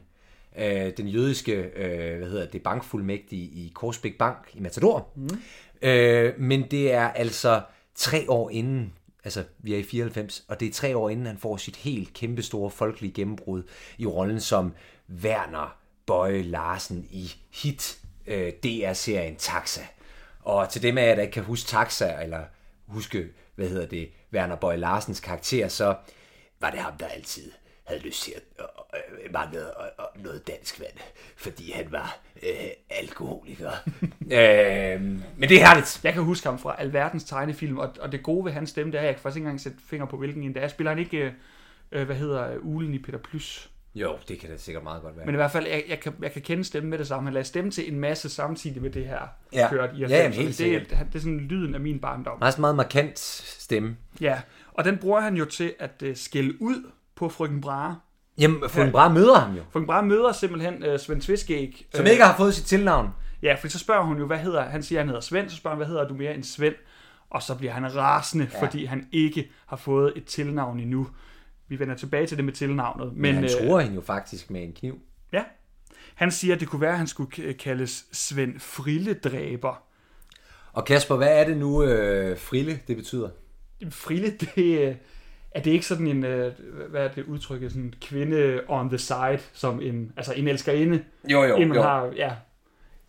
øh, 0.57 0.91
den 0.97 1.07
jødiske 1.07 1.53
øh, 1.53 2.17
hvad 2.17 2.29
hedder 2.29 2.45
det, 2.45 2.63
bankfuldmægtige 2.63 3.43
i 3.43 3.71
Korsbæk 3.75 4.17
Bank 4.17 4.37
i 4.53 4.59
Matador. 4.59 5.09
Mm. 5.15 5.29
Øh, 5.81 6.33
men 6.39 6.71
det 6.71 6.93
er 6.93 7.07
altså 7.09 7.61
tre 7.95 8.25
år 8.27 8.49
inden, 8.49 8.93
altså 9.23 9.43
vi 9.59 9.73
er 9.73 9.77
i 9.77 9.83
94, 9.83 10.43
og 10.47 10.59
det 10.59 10.67
er 10.67 10.71
tre 10.71 10.97
år 10.97 11.09
inden 11.09 11.25
han 11.25 11.37
får 11.37 11.57
sit 11.57 11.75
helt 11.75 12.13
kæmpe 12.13 12.41
store 12.41 12.71
folkelige 12.71 13.13
gennembrud 13.13 13.63
i 13.97 14.05
rollen 14.05 14.39
som 14.39 14.73
Werner 15.23 15.77
Bøje 16.05 16.41
Larsen 16.41 17.07
i 17.11 17.31
hit 17.53 17.99
øh, 18.27 18.53
DR-serien 18.63 19.35
Taxa. 19.35 19.81
Og 20.39 20.69
til 20.69 20.83
dem 20.83 20.97
af 20.97 21.07
jer, 21.07 21.15
der 21.15 21.21
ikke 21.21 21.33
kan 21.33 21.43
huske 21.43 21.67
Taxa, 21.67 22.21
eller 22.23 22.43
huske, 22.87 23.27
hvad 23.55 23.69
hedder 23.69 23.85
det, 23.85 24.09
Werner 24.33 24.55
Boy 24.55 24.73
Larsens 24.77 25.19
karakter, 25.19 25.67
så 25.67 25.95
var 26.59 26.71
det 26.71 26.79
ham, 26.79 26.97
der 26.97 27.07
altid 27.07 27.51
havde 27.87 28.01
lyst 28.01 28.23
til 28.23 28.31
at 28.31 28.65
øh, 28.93 29.33
manglede 29.33 29.73
øh, 30.17 30.23
noget 30.23 30.47
dansk 30.47 30.79
vand, 30.79 30.97
fordi 31.37 31.71
han 31.71 31.91
var 31.91 32.19
øh, 32.43 32.69
alkoholiker. 32.89 33.71
øh, 34.37 35.01
men 35.37 35.49
det 35.49 35.61
er 35.61 35.67
herligt. 35.67 35.99
Jeg 36.03 36.13
kan 36.13 36.23
huske 36.23 36.47
ham 36.47 36.59
fra 36.59 36.75
alverdens 36.79 37.23
tegnefilm, 37.23 37.77
og, 37.77 37.95
og 37.99 38.11
det 38.11 38.23
gode 38.23 38.45
ved 38.45 38.51
hans 38.51 38.69
stemme, 38.69 38.91
det 38.91 38.99
er, 38.99 39.03
jeg 39.03 39.13
kan 39.15 39.21
faktisk 39.21 39.37
ikke 39.37 39.45
engang 39.45 39.61
sætte 39.61 39.77
finger 39.87 40.05
på, 40.05 40.17
hvilken 40.17 40.43
en 40.43 40.53
det 40.53 40.63
er. 40.63 40.67
Spiller 40.67 40.91
han 40.91 40.99
ikke, 40.99 41.17
øh, 41.17 41.31
øh 41.91 42.05
hvad 42.05 42.15
hedder, 42.15 42.53
øh, 42.53 42.65
ulen 42.65 42.93
i 42.93 42.99
Peter 42.99 43.19
Plys? 43.19 43.69
Jo, 44.01 44.17
det 44.27 44.39
kan 44.39 44.49
da 44.49 44.57
sikkert 44.57 44.83
meget 44.83 45.01
godt 45.01 45.17
være. 45.17 45.25
Men 45.25 45.35
i 45.35 45.37
hvert 45.37 45.51
fald, 45.51 45.67
jeg, 45.67 45.83
jeg, 45.89 45.99
kan, 45.99 46.13
jeg 46.21 46.31
kan 46.31 46.41
kende 46.41 46.63
stemmen 46.63 46.89
med 46.89 46.97
det 46.97 47.07
samme. 47.07 47.27
Han 47.27 47.33
lagde 47.33 47.47
stemme 47.47 47.71
til 47.71 47.93
en 47.93 47.99
masse 47.99 48.29
samtidig 48.29 48.81
med 48.81 48.89
det 48.89 49.05
her 49.05 49.19
Ja. 49.53 49.69
kørt 49.69 49.89
i 49.95 49.97
Ja, 49.97 50.07
jamen, 50.07 50.31
90'erne. 50.31 50.35
helt 50.35 50.47
det, 50.47 50.55
sikkert. 50.55 50.89
det, 50.89 50.99
det 51.07 51.15
er 51.15 51.19
sådan 51.19 51.37
lyden 51.39 51.75
af 51.75 51.79
min 51.81 51.99
barndom. 51.99 52.37
En 52.43 52.53
meget 52.61 52.75
markant 52.75 53.19
stemme. 53.19 53.97
Ja, 54.21 54.41
og 54.73 54.85
den 54.85 54.97
bruger 54.97 55.19
han 55.19 55.35
jo 55.35 55.45
til 55.45 55.73
at 55.79 56.03
uh, 56.05 56.09
skælde 56.15 56.61
ud 56.61 56.91
på 57.15 57.29
frøken 57.29 57.61
Brahe. 57.61 57.95
Jamen, 58.37 58.69
Frøken 58.69 58.91
Brahe 58.91 59.13
møder 59.13 59.35
ham 59.39 59.55
jo. 59.55 59.61
Frøken 59.71 59.87
Brahe 59.87 60.05
møder 60.07 60.31
simpelthen 60.31 60.83
uh, 60.93 60.99
Svend 60.99 61.21
Tviskæg. 61.21 61.87
Som 61.93 62.05
øh, 62.05 62.11
ikke 62.11 62.23
har 62.23 62.37
fået 62.37 62.53
sit 62.53 62.65
tilnavn. 62.65 63.09
Ja, 63.43 63.55
for 63.61 63.67
så 63.67 63.79
spørger 63.79 64.03
hun 64.03 64.17
jo, 64.17 64.25
hvad 64.25 64.37
hedder 64.37 64.61
han? 64.63 64.83
siger, 64.83 64.99
han 64.99 65.07
hedder 65.07 65.21
Svend, 65.21 65.49
så 65.49 65.55
spørger 65.55 65.75
han, 65.75 65.79
hvad 65.79 65.87
hedder 65.87 66.07
du 66.07 66.13
mere 66.13 66.35
end 66.35 66.43
Svend? 66.43 66.75
Og 67.29 67.43
så 67.43 67.55
bliver 67.55 67.73
han 67.73 67.95
rasende, 67.95 68.47
ja. 68.53 68.61
fordi 68.61 68.85
han 68.85 69.07
ikke 69.11 69.51
har 69.65 69.77
fået 69.77 70.13
et 70.15 70.25
tilnavn 70.25 70.79
endnu. 70.79 71.07
Vi 71.67 71.79
vender 71.79 71.95
tilbage 71.95 72.27
til 72.27 72.37
det 72.37 72.45
med 72.45 72.53
tilnavnet. 72.53 73.13
Men, 73.15 73.35
han 73.35 73.43
øh, 73.43 73.49
tror 73.49 73.79
hende 73.79 73.95
jo 73.95 74.01
faktisk 74.01 74.51
med 74.51 74.63
en 74.63 74.73
kniv. 74.73 74.99
Ja. 75.33 75.43
Han 76.15 76.31
siger, 76.31 76.53
at 76.53 76.59
det 76.59 76.67
kunne 76.67 76.81
være, 76.81 76.91
at 76.91 76.97
han 76.97 77.07
skulle 77.07 77.53
kaldes 77.53 78.05
Svend 78.11 78.59
Frilledræber. 78.59 79.83
Og 80.73 80.85
Kasper, 80.85 81.15
hvad 81.15 81.39
er 81.39 81.43
det 81.43 81.57
nu, 81.57 81.83
øh, 81.83 82.37
frille, 82.37 82.79
det 82.87 82.95
betyder? 82.95 83.29
Frille, 83.89 84.31
det 84.41 84.79
øh, 84.79 84.95
er 85.51 85.61
det 85.61 85.71
ikke 85.71 85.85
sådan 85.85 86.07
en, 86.07 86.25
øh, 86.25 86.53
hvad 86.89 87.03
er 87.03 87.07
det 87.07 87.25
udtrykket, 87.25 87.71
sådan 87.71 87.85
en 87.85 87.93
kvinde 88.01 88.61
on 88.67 88.89
the 88.89 88.97
side, 88.97 89.39
som 89.53 89.81
en, 89.81 90.13
altså 90.17 90.33
en 90.33 90.47
elskerinde, 90.47 91.03
Jo, 91.29 91.43
jo, 91.43 91.55
en 91.55 91.67
man 91.67 91.77
har, 91.77 92.11
ja, 92.15 92.31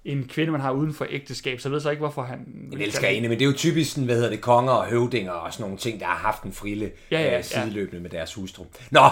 en 0.04 0.28
kvinde, 0.28 0.52
man 0.52 0.60
har 0.60 0.70
uden 0.72 0.94
for 0.94 1.06
ægteskab, 1.10 1.60
så 1.60 1.68
jeg 1.68 1.72
ved 1.72 1.80
så 1.80 1.90
ikke, 1.90 2.00
hvorfor 2.00 2.22
han... 2.22 2.38
En 2.72 2.80
elskerinde, 2.80 3.28
men 3.28 3.38
det 3.38 3.44
er 3.44 3.48
jo 3.50 3.56
typisk 3.56 3.90
sådan, 3.90 4.04
hvad 4.04 4.14
hedder 4.14 4.30
det, 4.30 4.40
konger 4.40 4.72
og 4.72 4.86
høvdinger 4.86 5.32
og 5.32 5.52
sådan 5.52 5.62
nogle 5.64 5.78
ting, 5.78 6.00
der 6.00 6.06
har 6.06 6.14
haft 6.14 6.42
en 6.42 6.52
frille 6.52 6.92
Ja, 7.10 7.20
ja, 7.20 7.38
øh, 7.38 7.44
sideløbende 7.44 8.02
med 8.02 8.10
deres 8.10 8.34
hustru. 8.34 8.64
Nå, 8.90 9.08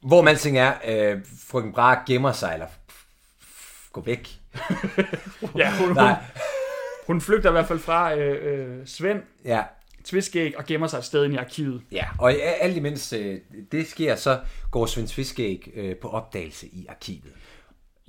hvor 0.00 0.22
man 0.22 0.36
ting 0.36 0.58
er, 0.58 0.72
øh, 0.88 1.20
frøken 1.48 1.72
Brahe 1.72 2.00
gemmer 2.06 2.32
sig, 2.32 2.50
eller 2.52 2.66
gå 3.92 4.00
væk. 4.00 4.28
Ja, 5.56 5.76
hun, 5.76 5.86
hun, 5.86 5.96
Nej, 5.96 6.16
hun 7.06 7.20
flygter 7.20 7.48
i 7.48 7.52
hvert 7.52 7.68
fald 7.68 7.78
fra 7.78 8.14
øh, 8.14 8.78
øh, 8.78 8.86
Svend 8.86 9.22
ja, 9.44 9.62
Tviskæg 10.04 10.58
og 10.58 10.64
gemmer 10.66 10.86
sig 10.86 10.98
et 10.98 11.04
sted 11.04 11.30
i 11.32 11.36
arkivet. 11.36 11.82
ja. 11.92 12.04
Og 12.18 12.32
alt 12.60 12.76
imens 12.76 13.12
øh, 13.12 13.38
det 13.72 13.88
sker, 13.88 14.16
så 14.16 14.40
går 14.70 14.86
Svend 14.86 15.08
Tviskæg 15.08 15.70
øh, 15.74 15.96
på 15.96 16.08
opdagelse 16.08 16.66
i 16.66 16.86
arkivet. 16.88 17.32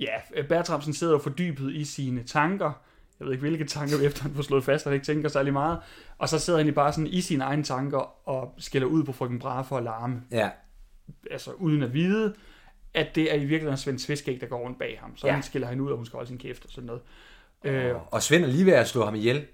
Ja, 0.02 0.14
øh, 0.34 0.48
Bertramsen 0.48 0.92
sidder 0.92 1.12
jo 1.12 1.18
fordybet 1.18 1.72
i 1.72 1.84
sine 1.84 2.22
tanker. 2.22 2.72
Jeg 3.20 3.26
ved 3.26 3.32
ikke, 3.32 3.40
hvilke 3.40 3.64
tanker, 3.64 3.96
efter 4.06 4.22
han 4.22 4.34
får 4.34 4.42
slået 4.42 4.64
fast, 4.64 4.86
at 4.86 4.90
han 4.90 4.94
ikke 4.94 5.06
tænker 5.06 5.28
særlig 5.28 5.52
meget. 5.52 5.78
Og 6.18 6.28
så 6.28 6.38
sidder 6.38 6.58
han 6.58 6.66
lige 6.66 6.74
bare 6.74 6.92
sådan 6.92 7.06
i 7.06 7.20
sine 7.20 7.44
egne 7.44 7.62
tanker 7.62 8.28
og 8.28 8.54
skælder 8.58 8.86
ud 8.88 9.04
på 9.04 9.12
frøken 9.12 9.38
Brahe 9.38 9.64
for 9.64 9.76
at 9.76 9.82
larme. 9.82 10.22
Ja, 10.30 10.50
Altså 11.30 11.50
uden 11.52 11.82
at 11.82 11.94
vide, 11.94 12.34
at 12.94 13.06
det 13.14 13.30
er 13.32 13.36
i 13.36 13.38
virkeligheden 13.44 13.76
Svend 13.76 13.98
Tviskæg, 13.98 14.40
der 14.40 14.46
går 14.46 14.58
rundt 14.58 14.78
bag 14.78 14.98
ham. 15.00 15.16
Så 15.16 15.26
Ja. 15.26 15.32
han 15.32 15.42
skiller 15.42 15.68
han 15.68 15.80
ud, 15.80 15.90
og 15.90 15.96
hun 15.96 16.06
skal 16.06 16.16
holde 16.16 16.28
sin 16.28 16.38
kæft 16.38 16.64
og 16.64 16.70
sådan 16.70 16.86
noget. 16.86 17.02
Øh, 17.64 17.94
og 18.10 18.22
Svend 18.22 18.44
er 18.44 18.48
lige 18.48 18.66
ved 18.66 18.72
at 18.72 18.88
slå 18.88 19.04
ham 19.04 19.14
ihjel. 19.14 19.46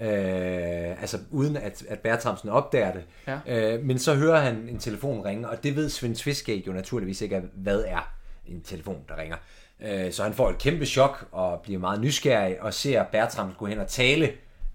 Øh, 0.00 1.00
altså 1.02 1.18
uden 1.30 1.56
at, 1.56 1.84
at 1.88 1.98
Bertramsen 2.00 2.48
opdager 2.48 2.92
det. 2.92 3.04
Ja. 3.26 3.74
Øh, 3.74 3.82
men 3.84 3.98
så 3.98 4.14
hører 4.14 4.40
han 4.40 4.56
en 4.68 4.78
telefon 4.78 5.24
ringe, 5.24 5.48
og 5.48 5.62
det 5.62 5.76
ved 5.76 5.88
Svend 5.88 6.16
Tviskæg 6.16 6.66
jo 6.66 6.72
naturligvis 6.72 7.20
ikke, 7.20 7.42
hvad 7.54 7.84
er 7.86 8.12
en 8.46 8.62
telefon, 8.62 9.04
der 9.08 9.16
ringer. 9.18 9.36
Øh, 9.82 10.12
så 10.12 10.22
han 10.22 10.32
får 10.34 10.50
et 10.50 10.58
kæmpe 10.58 10.86
chok 10.86 11.28
og 11.32 11.60
bliver 11.60 11.78
meget 11.80 12.00
nysgerrig 12.00 12.62
og 12.62 12.74
ser 12.74 13.04
Bertram 13.04 13.52
gå 13.58 13.66
hen 13.66 13.78
og 13.78 13.88
tale, 13.88 14.26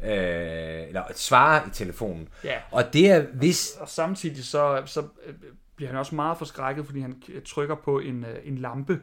øh, 0.03 0.87
eller 0.87 1.03
svare 1.15 1.61
i 1.67 1.69
telefonen. 1.73 2.27
Ja. 2.43 2.55
Og 2.71 2.93
det 2.93 3.11
er 3.11 3.21
hvis... 3.33 3.71
Og 3.79 3.89
samtidig 3.89 4.45
så, 4.45 4.81
så 4.85 4.99
øh, 5.25 5.33
bliver 5.75 5.89
han 5.89 5.99
også 5.99 6.15
meget 6.15 6.37
forskrækket, 6.37 6.85
fordi 6.85 6.99
han 7.01 7.15
k- 7.25 7.43
trykker 7.53 7.75
på 7.75 7.99
en, 7.99 8.25
øh, 8.25 8.37
en 8.43 8.57
lampe. 8.57 8.99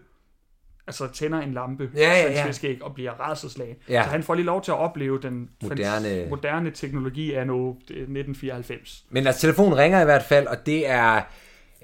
Altså 0.86 1.08
tænder 1.12 1.38
en 1.40 1.52
lampe, 1.54 1.90
Ja, 1.94 2.00
ja, 2.00 2.32
ja. 2.32 2.44
Tviskæg, 2.44 2.82
og 2.82 2.94
bliver 2.94 3.12
rædselslagen. 3.12 3.76
Ja. 3.88 4.02
Så 4.04 4.08
han 4.10 4.22
får 4.22 4.34
lige 4.34 4.46
lov 4.46 4.62
til 4.62 4.70
at 4.70 4.78
opleve 4.78 5.20
den 5.22 5.50
Moderne- 5.64 6.28
moderne 6.30 6.70
teknologi 6.70 7.32
af 7.34 7.46
nu 7.46 7.70
1994. 7.70 9.04
Men 9.10 9.26
altså, 9.26 9.40
telefonen 9.40 9.78
ringer 9.78 10.00
i 10.00 10.04
hvert 10.04 10.22
fald, 10.22 10.46
og 10.46 10.66
det 10.66 10.88
er... 10.90 11.20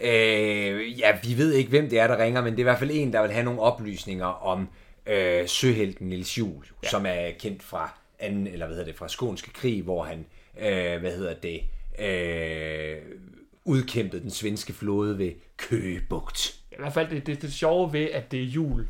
Øh, 0.01 0.99
ja, 1.01 1.19
vi 1.23 1.39
ved 1.39 1.53
ikke, 1.53 1.71
hvem 1.71 1.89
det 1.89 1.99
er, 1.99 2.07
der 2.07 2.19
ringer, 2.25 2.41
men 2.43 2.53
det 2.53 2.59
er 2.59 2.63
i 2.63 2.71
hvert 2.71 2.79
fald 2.79 2.91
en, 2.93 3.13
der 3.13 3.23
vil 3.23 3.31
have 3.33 3.45
nogle 3.45 3.61
oplysninger 3.61 4.27
om 4.27 4.69
øh, 5.07 5.49
søhelten 5.49 6.09
Niels 6.09 6.39
Juhl, 6.39 6.67
ja. 6.83 6.89
som 6.89 7.07
er 7.07 7.31
kendt 7.39 7.63
fra 7.63 7.99
anden, 8.19 8.47
eller 8.47 8.67
hvad 8.67 8.77
hedder 8.77 8.91
det, 8.91 8.99
fra 8.99 9.09
Skånske 9.09 9.53
krig, 9.53 9.83
hvor 9.83 10.03
han, 10.05 10.27
øh, 10.61 11.01
hvad 11.01 11.17
hedder 11.17 11.35
det, 11.35 11.61
øh, 11.99 12.97
udkæmpede 13.65 14.23
den 14.23 14.31
svenske 14.31 14.73
flåde 14.73 15.19
ved 15.19 15.33
Køgebugt. 15.57 16.55
I 16.73 16.75
hvert 16.79 16.93
fald 16.93 17.11
det, 17.11 17.27
det, 17.27 17.43
det 17.43 17.53
sjove 17.53 17.93
ved, 17.93 18.09
at 18.11 18.31
det 18.33 18.41
er 18.41 18.45
jul. 18.45 18.89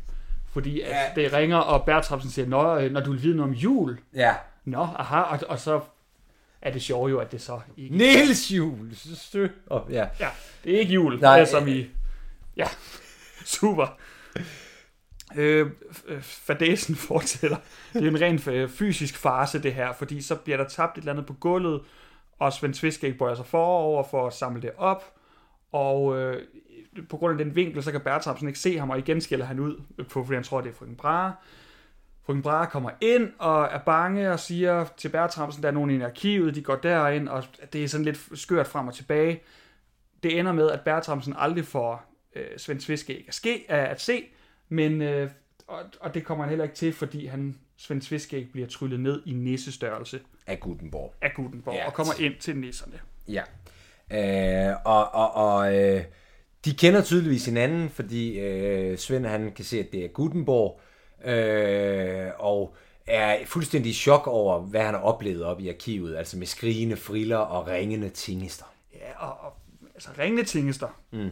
Fordi 0.53 0.81
at 0.81 0.89
Ja. 0.89 1.21
det 1.21 1.33
ringer, 1.33 1.57
og 1.57 1.85
Bertramsen 1.85 2.31
siger, 2.31 2.47
Nå, 2.47 2.77
øh, 2.79 2.91
når 2.91 2.99
du 3.01 3.11
vil 3.11 3.23
vide 3.23 3.35
noget 3.37 3.51
om 3.51 3.55
jul. 3.57 3.97
Ja. 4.15 4.33
Nå, 4.65 4.77
aha, 4.95 5.19
og, 5.21 5.39
og 5.49 5.59
så 5.59 5.79
er 6.65 6.71
det 6.71 6.81
sjove 6.81 7.09
jo, 7.09 7.19
at 7.19 7.31
det 7.31 7.41
så 7.41 7.59
ikke... 7.77 7.97
Niels 7.97 8.51
Juhl! 8.51 8.95
Sø. 8.95 9.47
Oh, 9.67 9.91
ja. 9.91 10.07
Ja, 10.19 10.29
det 10.63 10.75
er 10.75 10.79
ikke 10.79 10.93
jul, 10.93 11.19
Nej, 11.19 11.37
Nej, 11.37 11.45
som 11.45 11.63
øh, 11.63 11.75
i... 11.75 11.89
Ja, 12.57 12.67
super. 13.57 13.87
Øh, 15.35 15.67
f- 15.91 16.19
fadæsen 16.21 16.95
fortsætter. 17.09 17.57
Det 17.93 18.03
er 18.03 18.07
en 18.07 18.21
rent 18.21 18.47
øh, 18.47 18.69
fysisk 18.69 19.17
farse, 19.17 19.63
det 19.63 19.73
her, 19.73 19.93
fordi 19.93 20.21
så 20.21 20.35
bliver 20.35 20.57
der 20.57 20.67
tabt 20.67 20.97
et 20.97 21.01
eller 21.01 21.11
andet 21.11 21.25
på 21.25 21.33
gulvet, 21.33 21.81
og 22.39 22.53
Svend 22.53 22.73
Tviskæg 22.73 23.17
bøjer 23.17 23.35
sig 23.35 23.45
forover 23.45 24.03
for 24.11 24.27
at 24.27 24.33
samle 24.33 24.61
det 24.61 24.71
op, 24.77 25.03
og 25.71 26.17
øh, 26.17 26.41
på 27.09 27.17
grund 27.17 27.39
af 27.39 27.45
den 27.45 27.55
vinkel, 27.55 27.83
så 27.83 27.91
kan 27.91 28.01
Bertramsen 28.01 28.47
ikke 28.47 28.59
se 28.59 28.77
ham, 28.79 28.89
og 28.89 28.99
igen 28.99 29.21
skælder 29.21 29.45
han 29.45 29.59
ud, 29.59 29.81
på, 30.09 30.23
fordi 30.23 30.35
han 30.35 30.43
tror, 30.43 30.61
det 30.61 30.69
er 30.69 30.73
frøken 30.75 30.95
Brahe. 30.95 31.33
Frøken 32.25 32.41
Brahe 32.41 32.67
kommer 32.71 32.89
ind 33.01 33.31
og 33.39 33.63
er 33.65 33.79
bange 33.79 34.31
og 34.31 34.39
siger 34.39 34.85
til 34.97 35.09
Bertramsen, 35.09 35.63
der 35.63 35.69
er 35.69 35.73
nogen 35.73 35.91
i 35.91 36.01
arkivet, 36.01 36.55
de 36.55 36.61
går 36.61 36.75
derind, 36.75 37.29
og 37.29 37.43
det 37.73 37.83
er 37.83 37.87
sådan 37.87 38.05
lidt 38.05 38.19
skørt 38.39 38.67
frem 38.67 38.87
og 38.87 38.93
tilbage. 38.93 39.41
Det 40.23 40.39
ender 40.39 40.51
med, 40.51 40.69
at 40.71 40.81
Bertramsen 40.81 41.33
aldrig 41.37 41.65
får 41.65 42.05
øh, 42.35 42.43
Svend 42.57 42.79
Tviskæg 42.79 43.25
at, 43.27 43.33
ske, 43.33 43.65
at 43.69 44.01
se, 44.01 44.23
men, 44.69 45.01
øh, 45.01 45.29
og, 45.67 45.79
og 45.99 46.13
det 46.13 46.23
kommer 46.25 46.43
han 46.43 46.49
heller 46.49 46.63
ikke 46.63 46.75
til, 46.75 46.93
fordi 46.93 47.25
han, 47.25 47.55
Svend 47.77 48.01
Tviskæg 48.01 48.47
bliver 48.51 48.67
tryllet 48.67 48.99
ned 48.99 49.21
i 49.25 49.33
nissestørrelse 49.33 50.19
Af 50.47 50.59
Gutenborg. 50.59 51.13
af 51.21 51.31
Gutenborg, 51.35 51.75
Ja. 51.75 51.85
og 51.87 51.93
kommer 51.93 52.13
ind 52.19 52.33
til 52.39 52.57
nisserne. 52.57 52.99
Ja. 53.27 53.43
Øh, 54.11 54.75
og 54.85 55.13
og, 55.15 55.33
og 55.35 55.75
øh, 55.77 56.03
de 56.65 56.73
kender 56.73 57.01
tydeligvis 57.01 57.45
hinanden, 57.45 57.89
fordi 57.89 58.39
øh, 58.39 58.97
Svend 58.97 59.25
han 59.25 59.51
kan 59.51 59.65
se, 59.65 59.79
at 59.79 59.91
det 59.91 60.05
er 60.05 60.07
Gutenborg, 60.07 60.81
øh, 61.25 62.27
og 62.37 62.75
er 63.07 63.37
fuldstændig 63.45 63.89
i 63.89 63.93
chok 63.93 64.27
over, 64.27 64.59
hvad 64.59 64.81
han 64.81 64.93
har 64.93 65.01
oplevet 65.01 65.43
op 65.43 65.59
i 65.59 65.69
arkivet, 65.69 66.15
altså 66.17 66.37
med 66.37 66.47
skrigende 66.47 66.95
friller 66.95 67.37
og 67.37 67.67
ringende 67.67 68.09
tingester. 68.09 68.65
Ja, 68.93 69.25
og, 69.27 69.37
og 69.45 69.53
altså 69.95 70.09
ringende 70.19 70.43
tingester. 70.43 70.87
Mm. 71.11 71.29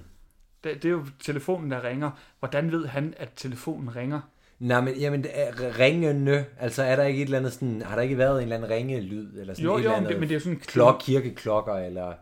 Det, 0.64 0.76
det 0.76 0.86
er 0.86 0.90
jo 0.90 1.06
telefonen, 1.24 1.72
der 1.72 1.84
ringer. 1.84 2.12
Hvordan 2.40 2.72
ved 2.72 2.88
han, 2.88 3.14
at 3.18 3.30
telefonen 3.36 3.96
ringer? 3.96 4.22
Nej, 4.60 4.82
men 4.82 4.96
jamen, 4.96 5.26
ringende, 5.80 6.46
altså 6.60 6.84
er 6.84 6.96
der 6.96 7.04
ikke 7.04 7.22
et 7.22 7.26
eller 7.26 7.38
andet 7.38 7.54
sådan, 7.54 7.82
har 7.82 7.96
der 7.96 8.02
ikke 8.04 8.18
været 8.18 8.36
en 8.38 8.44
eller 8.44 8.56
anden 8.56 8.70
ringelyd, 8.70 9.40
eller 9.40 9.54
sådan 9.54 9.66
Jo, 9.66 9.78
et 9.78 9.84
jo, 9.84 9.90
eller 9.90 9.90
men 9.90 9.98
andet 9.98 10.10
det- 10.10 10.20
men 10.20 10.30
det 10.30 10.36
er 10.36 10.40
sådan 10.40 10.54
en 10.54 10.60
klok, 10.60 11.02
kirkeklokker, 11.06 11.74
eller... 11.74 12.14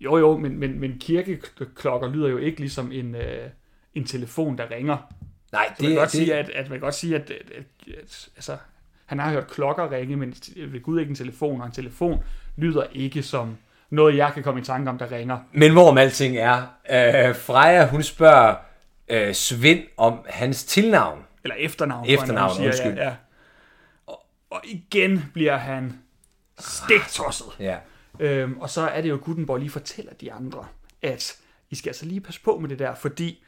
Jo, 0.00 0.16
jo, 0.18 0.36
men, 0.36 0.58
men, 0.58 0.80
men 0.80 0.98
kirkeklokker 0.98 2.08
lyder 2.08 2.28
jo 2.28 2.36
ikke 2.36 2.60
ligesom 2.60 2.92
en, 2.92 3.14
øh, 3.14 3.50
en 3.94 4.04
telefon, 4.04 4.58
der 4.58 4.70
ringer. 4.70 4.96
Nej, 5.52 5.72
Så 5.76 5.82
man 5.82 5.90
kan 5.90 5.98
godt 5.98 6.10
sige, 6.10 6.34
at, 6.34 6.50
at 6.50 6.68
man 6.68 6.78
kan 6.78 6.80
godt 6.80 6.94
sige, 6.94 7.14
at, 7.14 7.30
at, 7.30 7.50
at, 7.56 7.64
at 7.98 8.28
altså, 8.36 8.56
han 9.06 9.18
har 9.18 9.30
hørt 9.30 9.46
klokker 9.46 9.90
ringe, 9.90 10.16
men 10.16 10.34
ved 10.56 10.82
Gud 10.82 11.00
ikke 11.00 11.10
en 11.10 11.16
telefon, 11.16 11.60
og 11.60 11.66
en 11.66 11.72
telefon 11.72 12.24
lyder 12.56 12.84
ikke 12.92 13.22
som 13.22 13.56
noget, 13.90 14.16
jeg 14.16 14.32
kan 14.34 14.42
komme 14.42 14.60
i 14.60 14.64
tanke 14.64 14.90
om, 14.90 14.98
der 14.98 15.12
ringer. 15.12 15.38
Men 15.52 15.72
hvorom 15.72 15.98
alting 15.98 16.36
er, 16.36 16.62
øh, 16.90 17.36
Freja, 17.36 17.88
hun 17.88 18.02
spørger 18.02 18.56
øh, 19.08 19.34
Svend 19.34 19.84
om 19.96 20.18
hans 20.28 20.64
tilnavn. 20.64 21.24
Eller 21.44 21.54
efternavn. 21.58 22.06
Efternavn, 22.08 22.56
siger, 22.56 22.66
undskyld. 22.66 22.94
Ja, 22.94 23.04
ja. 23.04 23.14
Og, 24.06 24.26
og 24.50 24.60
igen 24.64 25.24
bliver 25.34 25.56
han 25.56 25.98
stiktosset. 26.58 27.46
Ja. 27.58 27.76
Øhm, 28.20 28.58
og 28.58 28.70
så 28.70 28.80
er 28.80 29.00
det 29.00 29.08
jo, 29.08 29.14
at 29.14 29.20
Gutenborg 29.20 29.58
lige 29.58 29.70
fortæller 29.70 30.12
de 30.12 30.32
andre, 30.32 30.66
at 31.02 31.36
I 31.70 31.74
skal 31.74 31.90
altså 31.90 32.06
lige 32.06 32.20
passe 32.20 32.40
på 32.40 32.58
med 32.58 32.68
det 32.68 32.78
der, 32.78 32.94
fordi 32.94 33.44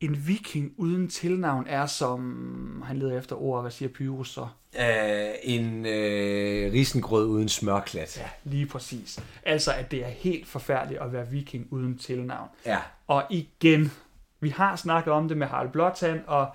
en 0.00 0.26
viking 0.26 0.72
uden 0.76 1.08
tilnavn 1.08 1.66
er 1.66 1.86
som... 1.86 2.82
Han 2.86 2.98
leder 2.98 3.18
efter 3.18 3.36
ord, 3.36 3.62
hvad 3.62 3.70
siger 3.70 3.88
Pyrus 3.88 4.30
så? 4.30 4.46
Øh, 4.80 5.30
en 5.42 5.86
øh, 5.86 6.72
risengrød 6.72 7.26
uden 7.26 7.48
smørklat. 7.48 8.18
Ja, 8.18 8.50
lige 8.50 8.66
præcis. 8.66 9.20
Altså, 9.42 9.72
at 9.72 9.90
det 9.90 10.04
er 10.04 10.08
helt 10.08 10.46
forfærdeligt 10.46 11.00
at 11.00 11.12
være 11.12 11.28
viking 11.28 11.66
uden 11.70 11.98
tilnavn. 11.98 12.48
Ja. 12.66 12.78
Og 13.06 13.24
igen, 13.30 13.92
vi 14.40 14.48
har 14.48 14.76
snakket 14.76 15.12
om 15.12 15.28
det 15.28 15.36
med 15.36 15.46
Harald 15.46 15.70
Blåtand 15.70 16.20
og 16.26 16.48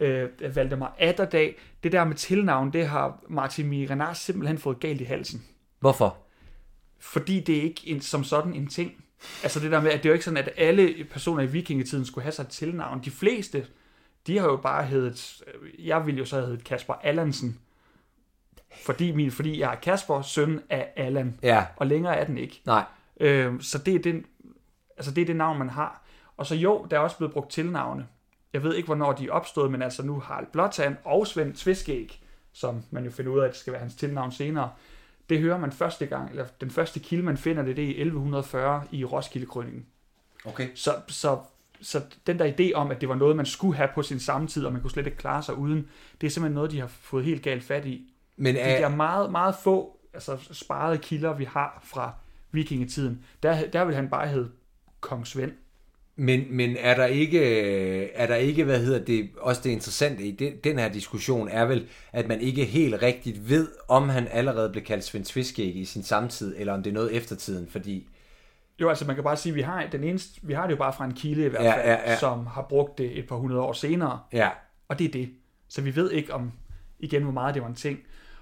øh, 0.00 0.28
Valdemar 0.54 0.94
Atterdag. 0.98 1.56
Det 1.82 1.92
der 1.92 2.04
med 2.04 2.16
tilnavn, 2.16 2.72
det 2.72 2.86
har 2.86 3.24
Martin 3.28 3.68
Mirenar 3.68 4.12
simpelthen 4.12 4.58
fået 4.58 4.80
galt 4.80 5.00
i 5.00 5.04
halsen. 5.04 5.42
Hvorfor? 5.80 6.16
Fordi 7.00 7.40
det 7.40 7.58
er 7.58 7.62
ikke 7.62 7.80
en, 7.84 8.00
som 8.00 8.24
sådan 8.24 8.54
en 8.54 8.66
ting. 8.66 9.04
Altså 9.42 9.60
det 9.60 9.72
der 9.72 9.80
med, 9.80 9.90
at 9.90 10.02
det 10.02 10.06
er 10.06 10.10
jo 10.10 10.12
ikke 10.12 10.24
sådan, 10.24 10.36
at 10.36 10.50
alle 10.56 11.06
personer 11.10 11.42
i 11.42 11.46
vikingetiden 11.46 12.04
skulle 12.04 12.22
have 12.22 12.32
sig 12.32 12.42
et 12.42 12.48
tilnavn. 12.48 13.00
De 13.04 13.10
fleste, 13.10 13.66
de 14.26 14.38
har 14.38 14.46
jo 14.46 14.56
bare 14.56 14.84
heddet, 14.84 15.42
jeg 15.78 16.06
ville 16.06 16.18
jo 16.18 16.24
så 16.24 16.36
have 16.36 16.46
heddet 16.46 16.64
Kasper 16.64 16.94
Allansen. 16.94 17.58
Fordi, 18.84 19.12
min, 19.12 19.30
fordi 19.30 19.60
jeg 19.60 19.72
er 19.72 19.76
Kasper, 19.76 20.22
søn 20.22 20.60
af 20.70 20.92
Allan. 20.96 21.38
Ja. 21.42 21.66
Og 21.76 21.86
længere 21.86 22.16
er 22.16 22.24
den 22.24 22.38
ikke. 22.38 22.60
Nej. 22.66 22.84
Øh, 23.20 23.60
så 23.60 23.78
det 23.78 23.94
er, 23.94 23.98
den, 23.98 24.26
altså 24.96 25.12
det 25.12 25.22
er 25.22 25.26
det 25.26 25.36
navn, 25.36 25.58
man 25.58 25.70
har. 25.70 26.02
Og 26.36 26.46
så 26.46 26.54
jo, 26.54 26.86
der 26.90 26.96
er 26.96 27.00
også 27.00 27.16
blevet 27.16 27.32
brugt 27.32 27.50
tilnavne. 27.50 28.06
Jeg 28.52 28.62
ved 28.62 28.74
ikke, 28.74 28.86
hvornår 28.86 29.12
de 29.12 29.26
er 29.26 29.32
opstået, 29.32 29.70
men 29.70 29.82
altså 29.82 30.02
nu 30.02 30.20
Harald 30.20 30.46
Blåtand 30.52 30.96
og 31.04 31.26
Svend 31.26 31.54
Tviskæg, 31.54 32.22
som 32.52 32.82
man 32.90 33.04
jo 33.04 33.10
finder 33.10 33.32
ud 33.32 33.38
af, 33.38 33.44
at 33.44 33.50
det 33.50 33.60
skal 33.60 33.72
være 33.72 33.80
hans 33.80 33.94
tilnavn 33.94 34.32
senere, 34.32 34.70
det 35.28 35.40
hører 35.40 35.58
man 35.58 35.72
første 35.72 36.06
gang, 36.06 36.30
eller 36.30 36.46
den 36.60 36.70
første 36.70 37.00
kilde, 37.00 37.24
man 37.24 37.36
finder 37.36 37.62
det, 37.62 37.76
det 37.76 37.84
er 37.84 37.88
i 37.88 38.00
1140 38.00 38.82
i 38.90 39.04
Roskilde-krøningen. 39.04 39.86
Okay. 40.44 40.68
Så, 40.74 40.94
så, 41.08 41.38
så 41.80 42.02
den 42.26 42.38
der 42.38 42.52
idé 42.52 42.72
om, 42.74 42.90
at 42.90 43.00
det 43.00 43.08
var 43.08 43.14
noget, 43.14 43.36
man 43.36 43.46
skulle 43.46 43.76
have 43.76 43.88
på 43.94 44.02
sin 44.02 44.20
samtid, 44.20 44.64
og 44.64 44.72
man 44.72 44.82
kunne 44.82 44.90
slet 44.90 45.06
ikke 45.06 45.18
klare 45.18 45.42
sig 45.42 45.54
uden, 45.54 45.88
det 46.20 46.26
er 46.26 46.30
simpelthen 46.30 46.54
noget, 46.54 46.70
de 46.70 46.80
har 46.80 46.86
fået 46.86 47.24
helt 47.24 47.42
galt 47.42 47.64
fat 47.64 47.86
i. 47.86 48.14
Men 48.36 48.54
Det 48.54 48.62
er 48.62 48.86
er, 48.86 48.96
meget, 48.96 49.30
meget 49.30 49.54
få 49.64 49.98
altså, 50.14 50.38
sparede 50.52 50.98
kilder, 50.98 51.32
vi 51.32 51.44
har 51.44 51.80
fra 51.84 52.12
vikingetiden. 52.50 53.24
Der, 53.42 53.70
der 53.70 53.84
vil 53.84 53.94
han 53.94 54.08
bare 54.08 54.28
hedde 54.28 54.50
Kong 55.00 55.26
Svend. 55.26 55.52
Men, 56.20 56.44
men 56.50 56.76
er 56.80 56.94
der 56.94 57.06
ikke, 57.06 57.40
er 58.12 58.26
der 58.26 58.34
ikke, 58.34 58.64
hvad 58.64 58.80
hedder 58.80 59.04
det, 59.04 59.30
også 59.40 59.60
det 59.64 59.70
interessante 59.70 60.24
i 60.24 60.30
den, 60.30 60.52
den 60.64 60.78
her 60.78 60.88
diskussion, 60.88 61.48
er 61.48 61.64
vel, 61.64 61.86
at 62.12 62.28
man 62.28 62.40
ikke 62.40 62.64
helt 62.64 63.02
rigtigt 63.02 63.48
ved, 63.48 63.68
om 63.88 64.08
han 64.08 64.28
allerede 64.30 64.70
blev 64.70 64.84
kaldt 64.84 65.04
Svend 65.04 65.24
Tviskæg 65.24 65.76
i 65.76 65.84
sin 65.84 66.02
samtid, 66.02 66.54
eller 66.58 66.72
om 66.72 66.82
det 66.82 66.90
er 66.90 66.94
noget 66.94 67.16
eftertiden, 67.16 67.68
fordi 67.70 68.08
Jo, 68.80 68.88
altså 68.88 69.04
man 69.06 69.14
kan 69.14 69.24
bare 69.24 69.36
sige, 69.36 69.50
at 69.50 69.56
vi 69.56 69.60
har, 69.60 69.86
den 69.92 70.04
eneste, 70.04 70.40
vi 70.42 70.52
har 70.52 70.66
det 70.66 70.70
jo 70.70 70.76
bare 70.76 70.92
fra 70.92 71.04
en 71.04 71.14
kilde 71.14 71.44
i 71.44 71.48
hvert 71.48 71.64
Ja, 71.64 71.72
fald, 71.76 71.86
ja, 71.86 72.10
ja. 72.10 72.18
som 72.18 72.46
har 72.46 72.66
brugt 72.68 72.98
det 72.98 73.18
et 73.18 73.28
par 73.28 73.36
hundrede 73.36 73.60
år 73.62 73.72
senere. 73.72 74.20
ja, 74.32 74.48
Og 74.88 74.98
det 74.98 75.04
er 75.04 75.10
det. 75.10 75.30
Så 75.68 75.82
vi 75.82 75.96
ved 75.96 76.10
ikke 76.10 76.34
om, 76.34 76.52
igen, 76.98 77.22
hvor 77.22 77.32
meget 77.32 77.54
det 77.54 77.62
var 77.62 77.68
en 77.68 77.74
ting. 77.74 77.98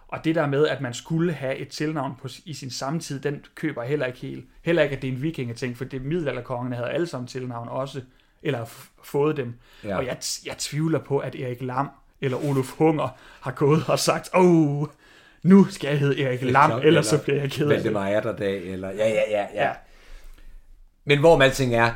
Og 0.08 0.24
det 0.24 0.34
der 0.34 0.46
med, 0.46 0.68
at 0.68 0.80
man 0.80 0.94
skulle 0.94 1.32
have 1.32 1.56
et 1.56 1.68
tilnavn 1.68 2.12
på, 2.22 2.28
i 2.44 2.54
sin 2.54 2.70
samtid, 2.70 3.20
den 3.20 3.44
køber 3.54 3.82
heller 3.84 4.06
ikke 4.06 4.18
helt. 4.18 4.44
Heller 4.62 4.82
ikke, 4.82 4.96
at 4.96 5.02
det 5.02 5.08
er 5.08 5.12
en 5.12 5.22
vikingeting, 5.22 5.76
for 5.76 5.84
det 5.84 6.02
middelalderkongerne 6.02 6.76
havde 6.76 6.90
alle 6.90 7.06
sammen 7.06 7.26
tilnavn 7.28 7.68
også, 7.68 8.00
eller 8.42 8.64
f- 8.64 8.90
fået 9.04 9.36
dem. 9.36 9.54
Ja. 9.84 9.96
Og 9.96 10.06
jeg, 10.06 10.16
jeg 10.46 10.54
tvivler 10.58 10.98
på, 10.98 11.18
at 11.18 11.34
Erik 11.34 11.62
Lam 11.62 11.88
eller 12.20 12.44
Olof 12.44 12.70
Hunger 12.72 13.08
har 13.40 13.50
gået 13.50 13.82
og 13.88 13.98
sagt, 13.98 14.30
åh, 14.34 14.80
oh, 14.80 14.88
nu 15.42 15.64
skal 15.70 15.88
jeg 15.88 15.98
hedde 15.98 16.22
Erik 16.22 16.42
Lam, 16.42 16.70
Eller- 16.70 16.82
ellers 16.82 17.06
så 17.06 17.22
bliver 17.22 17.40
jeg 17.40 17.50
ked 17.50 17.66
af 17.70 17.76
det. 17.76 17.84
Valdemar 17.84 18.08
Atterdag, 18.08 18.62
eller, 18.62 18.90
ja, 18.90 19.08
ja, 19.08 19.22
ja, 19.30 19.46
ja. 19.54 19.66
Ja. 19.66 19.72
Men 21.04 21.18
hvorom 21.20 21.42
alting 21.42 21.74
er, 21.74 21.90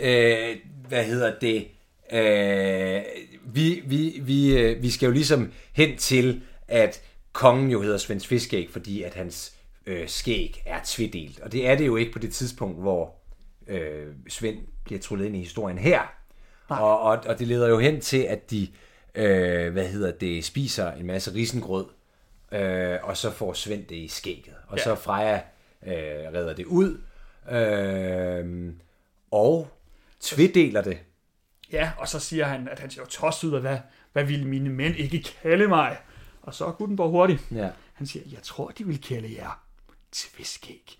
øh, 0.00 0.56
hvad 0.88 1.04
hedder 1.04 1.32
det, 1.40 1.66
øh, 2.12 3.00
vi, 3.44 3.82
vi, 3.86 4.20
vi, 4.22 4.58
øh, 4.58 4.82
vi 4.82 4.90
skal 4.90 5.06
jo 5.06 5.12
ligesom 5.12 5.52
hen 5.72 5.96
til, 5.96 6.42
at 6.68 7.02
kongen 7.36 7.70
jo 7.70 7.82
hedder 7.82 7.98
Svend 7.98 8.20
Fiskæg, 8.20 8.68
fordi 8.70 9.02
at 9.02 9.14
hans 9.14 9.56
øh, 9.86 10.08
skæg 10.08 10.62
er 10.66 10.80
tvedelt. 10.84 11.40
Og 11.40 11.52
det 11.52 11.68
er 11.68 11.74
det 11.76 11.86
jo 11.86 11.96
ikke 11.96 12.12
på 12.12 12.18
det 12.18 12.32
tidspunkt, 12.34 12.80
hvor 12.80 13.14
øh, 13.66 14.06
Svend 14.28 14.58
bliver 14.84 15.00
trullet 15.00 15.26
ind 15.26 15.36
i 15.36 15.38
historien 15.38 15.78
her. 15.78 16.00
Og, 16.68 17.00
og, 17.00 17.18
og 17.26 17.38
det 17.38 17.46
leder 17.46 17.68
jo 17.68 17.78
hen 17.78 18.00
til, 18.00 18.22
at 18.22 18.50
de 18.50 18.68
øh, 19.14 19.72
hvad 19.72 19.88
hedder 19.88 20.12
det, 20.12 20.44
spiser 20.44 20.92
en 20.92 21.06
masse 21.06 21.34
risengrød, 21.34 21.86
øh, 22.52 22.98
og 23.02 23.16
så 23.16 23.30
får 23.30 23.52
Svend 23.52 23.84
det 23.84 23.96
i 23.96 24.08
skægget. 24.08 24.54
Og 24.68 24.78
ja. 24.78 24.84
så 24.84 24.94
Freja 24.94 25.40
øh, 25.86 26.32
redder 26.34 26.54
det 26.54 26.64
ud, 26.64 27.00
øh, 27.50 28.72
og 29.30 29.68
tvedeler 30.20 30.82
det. 30.82 30.98
Ja, 31.72 31.90
og 31.98 32.08
så 32.08 32.20
siger 32.20 32.44
han, 32.44 32.68
at 32.68 32.78
han 32.78 32.90
ser 32.90 33.00
jo 33.00 33.06
tosset 33.06 33.48
ud 33.48 33.54
af, 33.54 33.60
hvad, 33.60 33.78
hvad 34.12 34.24
ville 34.24 34.46
mine 34.46 34.70
mænd 34.70 34.96
ikke 34.96 35.22
kalde 35.42 35.68
mig? 35.68 35.96
Og 36.46 36.54
så 36.54 36.64
er 36.66 36.72
Gutenborg 36.72 37.10
hurtig. 37.10 37.38
Ja. 37.50 37.70
Han 37.92 38.06
siger, 38.06 38.22
jeg 38.32 38.42
tror, 38.42 38.68
de 38.68 38.86
vil 38.86 39.00
kalde 39.00 39.34
jer 39.38 39.62
Tviskæg. 40.12 40.98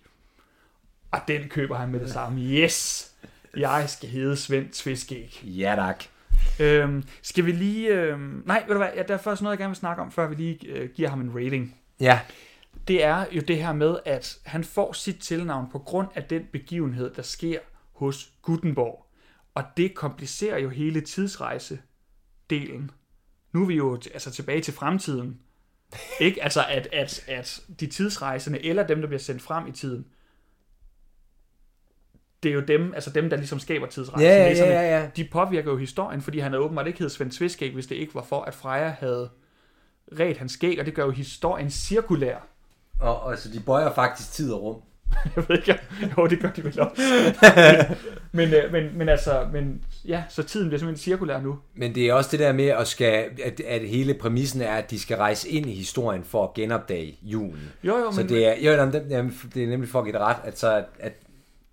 Og 1.11 1.19
den 1.27 1.49
køber 1.49 1.75
han 1.75 1.89
med 1.89 1.99
det 1.99 2.11
samme. 2.11 2.41
Yes, 2.41 3.11
jeg 3.57 3.85
skal 3.89 4.09
hedde 4.09 4.37
Svend 4.37 4.69
Tviskæg. 4.69 5.41
Ja, 5.43 5.73
tak. 5.75 6.03
Øhm, 6.59 7.03
skal 7.21 7.45
vi 7.45 7.51
lige... 7.51 7.89
Øhm, 7.89 8.43
nej, 8.45 8.63
ved 8.67 8.73
du 8.73 8.77
hvad, 8.77 8.89
ja, 8.95 9.03
der 9.03 9.13
er 9.13 9.17
først 9.17 9.41
noget, 9.41 9.51
jeg 9.51 9.57
gerne 9.59 9.69
vil 9.69 9.75
snakke 9.75 10.01
om, 10.01 10.11
før 10.11 10.27
vi 10.27 10.35
lige 10.35 10.67
øh, 10.67 10.89
giver 10.89 11.09
ham 11.09 11.21
en 11.21 11.35
rating. 11.35 11.75
Ja, 11.99 12.19
Det 12.87 13.03
er 13.03 13.25
jo 13.31 13.41
det 13.41 13.57
her 13.57 13.73
med, 13.73 13.97
at 14.05 14.39
han 14.45 14.63
får 14.63 14.93
sit 14.93 15.19
tilnavn 15.19 15.71
på 15.71 15.79
grund 15.79 16.07
af 16.15 16.23
den 16.23 16.47
begivenhed, 16.51 17.13
der 17.13 17.21
sker 17.21 17.59
hos 17.93 18.31
Gutenborg. 18.41 19.05
Og 19.55 19.63
det 19.77 19.95
komplicerer 19.95 20.57
jo 20.59 20.69
hele 20.69 21.01
tidsrejse-delen. 21.01 22.91
Nu 23.57 23.63
er 23.63 23.67
vi 23.67 23.75
jo 23.75 23.93
altså 24.13 24.31
tilbage 24.31 24.61
til 24.61 24.73
fremtiden. 24.73 25.39
Ikke? 26.19 26.43
Altså, 26.43 26.65
at, 26.69 26.87
at, 26.93 27.23
at 27.27 27.61
de 27.79 27.87
tidsrejsende, 27.87 28.65
eller 28.65 28.87
dem, 28.87 29.01
der 29.01 29.07
bliver 29.07 29.19
sendt 29.19 29.41
frem 29.41 29.67
i 29.67 29.71
tiden, 29.71 30.05
det 32.43 32.49
er 32.49 32.53
jo 32.53 32.61
dem, 32.61 32.93
altså 32.93 33.09
dem, 33.09 33.29
der 33.29 33.37
ligesom 33.37 33.59
skaber 33.59 33.87
tidsrejsen. 33.87 34.27
Ja, 34.27 34.65
ja, 34.65 34.81
ja, 34.81 34.99
ja. 34.99 35.09
De 35.15 35.25
påvirker 35.31 35.71
jo 35.71 35.77
historien, 35.77 36.21
fordi 36.21 36.39
han 36.39 36.51
havde 36.51 36.63
åbenbart 36.63 36.87
ikke 36.87 36.99
hed 36.99 37.09
Svend 37.09 37.31
Tviskæg, 37.31 37.73
hvis 37.73 37.87
det 37.87 37.95
ikke 37.95 38.15
var 38.15 38.21
for, 38.21 38.41
at 38.41 38.53
Freja 38.53 38.95
havde 38.99 39.29
ret 40.11 40.37
hans 40.37 40.51
skæg, 40.51 40.79
og 40.79 40.85
det 40.85 40.93
gør 40.93 41.05
jo 41.05 41.11
historien 41.11 41.71
cirkulær. 41.71 42.47
og, 42.99 43.21
og 43.21 43.37
så 43.37 43.49
de 43.53 43.59
bøjer 43.59 43.93
faktisk 43.93 44.31
tid 44.31 44.53
og 44.53 44.61
rum. 44.61 44.81
Jeg 45.35 45.43
ved 45.47 45.57
ikke, 45.57 45.79
jo, 46.17 46.27
det 46.27 46.39
gør 46.39 46.51
de 46.51 46.63
vel 46.63 46.79
også. 46.79 47.01
men, 48.31 48.53
øh, 48.53 48.71
men, 48.71 48.97
men 48.97 49.09
altså, 49.09 49.49
men 49.53 49.83
ja, 50.07 50.23
så 50.29 50.43
tiden 50.43 50.67
bliver 50.67 50.79
simpelthen 50.79 51.03
cirkulær 51.03 51.41
nu. 51.41 51.59
Men 51.75 51.95
det 51.95 52.07
er 52.07 52.13
også 52.13 52.31
det 52.31 52.39
der 52.39 52.53
med, 52.53 52.65
at, 52.65 52.87
skal, 52.87 53.29
at, 53.43 53.59
at 53.59 53.87
hele 53.89 54.13
præmissen 54.13 54.61
er, 54.61 54.75
at 54.75 54.91
de 54.91 54.99
skal 54.99 55.17
rejse 55.17 55.49
ind 55.49 55.65
i 55.65 55.73
historien 55.73 56.23
for 56.23 56.43
at 56.43 56.53
genopdage 56.53 57.19
julen. 57.21 57.71
Jo, 57.83 57.97
jo, 57.97 58.11
Så 58.11 58.21
men, 58.21 58.29
det 58.29 58.47
er, 58.47 58.55
jo, 58.61 58.71
jamen, 58.71 58.93
det, 59.53 59.63
er 59.63 59.67
nemlig 59.67 59.89
for 59.89 59.99
at 59.99 60.05
give 60.05 60.13
det 60.13 60.21
ret, 60.21 60.37
at, 60.43 60.59
så, 60.59 60.85
at 60.99 61.13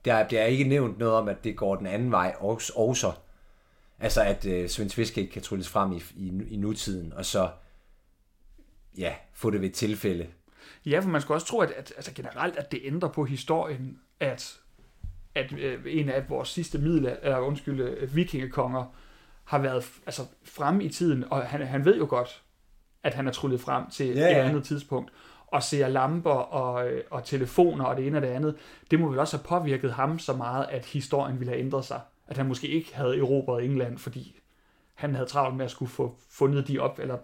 der 0.04 0.26
bliver 0.26 0.44
ikke 0.44 0.64
nævnt 0.64 0.98
noget 0.98 1.14
om, 1.14 1.28
at 1.28 1.44
det 1.44 1.56
går 1.56 1.76
den 1.76 1.86
anden 1.86 2.10
vej 2.10 2.34
også. 2.38 2.72
også. 2.76 3.12
Altså, 4.00 4.22
at 4.22 4.46
uh, 4.46 4.66
Svend 4.68 4.90
Tviske 4.90 5.20
ikke 5.20 5.32
kan 5.32 5.42
trylles 5.42 5.68
frem 5.68 5.92
i, 5.92 6.02
i, 6.16 6.32
i 6.50 6.56
nutiden, 6.56 7.12
og 7.12 7.24
så 7.24 7.48
ja, 8.98 9.14
få 9.34 9.50
det 9.50 9.60
ved 9.60 9.68
et 9.68 9.74
tilfælde. 9.74 10.26
ja, 10.86 11.00
for 11.00 11.08
man 11.08 11.20
skulle 11.20 11.36
også 11.36 11.46
tro, 11.46 11.60
at, 11.60 11.70
at 11.70 11.92
altså 11.96 12.12
generelt, 12.14 12.56
at 12.56 12.72
det 12.72 12.80
ændrer 12.84 13.08
på 13.08 13.24
historien, 13.24 13.98
at, 14.20 14.58
at 15.34 15.52
øh, 15.58 15.80
en 15.86 16.08
af 16.08 16.30
vores 16.30 16.48
sidste 16.48 16.78
middel, 16.78 17.16
eller 17.22 17.38
undskyld, 17.38 17.80
øh, 17.80 18.16
vikingekonger, 18.16 18.94
har 19.44 19.58
været 19.58 19.84
altså, 20.06 20.22
fremme 20.44 20.84
i 20.84 20.88
tiden, 20.88 21.24
og 21.30 21.42
han, 21.42 21.66
han 21.66 21.84
ved 21.84 21.96
jo 21.96 22.06
godt, 22.08 22.42
at 23.02 23.14
han 23.14 23.26
er 23.26 23.32
tryllet 23.32 23.60
frem 23.60 23.90
til 23.90 24.06
Ja, 24.06 24.20
ja, 24.20 24.30
et 24.30 24.48
andet 24.48 24.64
tidspunkt, 24.64 25.12
og 25.46 25.62
ser 25.62 25.88
lamper 25.88 26.30
og, 26.30 26.88
øh, 26.88 27.02
og 27.10 27.24
telefoner 27.24 27.84
og 27.84 27.96
det 27.96 28.06
ene 28.06 28.18
og 28.18 28.22
det 28.22 28.28
andet. 28.28 28.54
Det 28.90 29.00
må 29.00 29.08
vel 29.08 29.18
også 29.18 29.36
have 29.36 29.44
påvirket 29.44 29.92
ham 29.92 30.18
så 30.18 30.32
meget, 30.32 30.66
at 30.70 30.84
historien 30.84 31.38
ville 31.38 31.52
have 31.52 31.60
ændret 31.60 31.84
sig. 31.84 32.00
At 32.28 32.36
han 32.36 32.46
måske 32.46 32.68
ikke 32.68 32.96
havde 32.96 33.18
erobret 33.18 33.64
England, 33.64 33.98
fordi 33.98 34.40
han 34.94 35.14
havde 35.14 35.28
travlt 35.28 35.56
med 35.56 35.64
at 35.64 35.70
skulle 35.70 35.90
få 35.90 36.16
fundet 36.30 36.68
de 36.68 36.78
op, 36.78 36.98
eller 36.98 37.16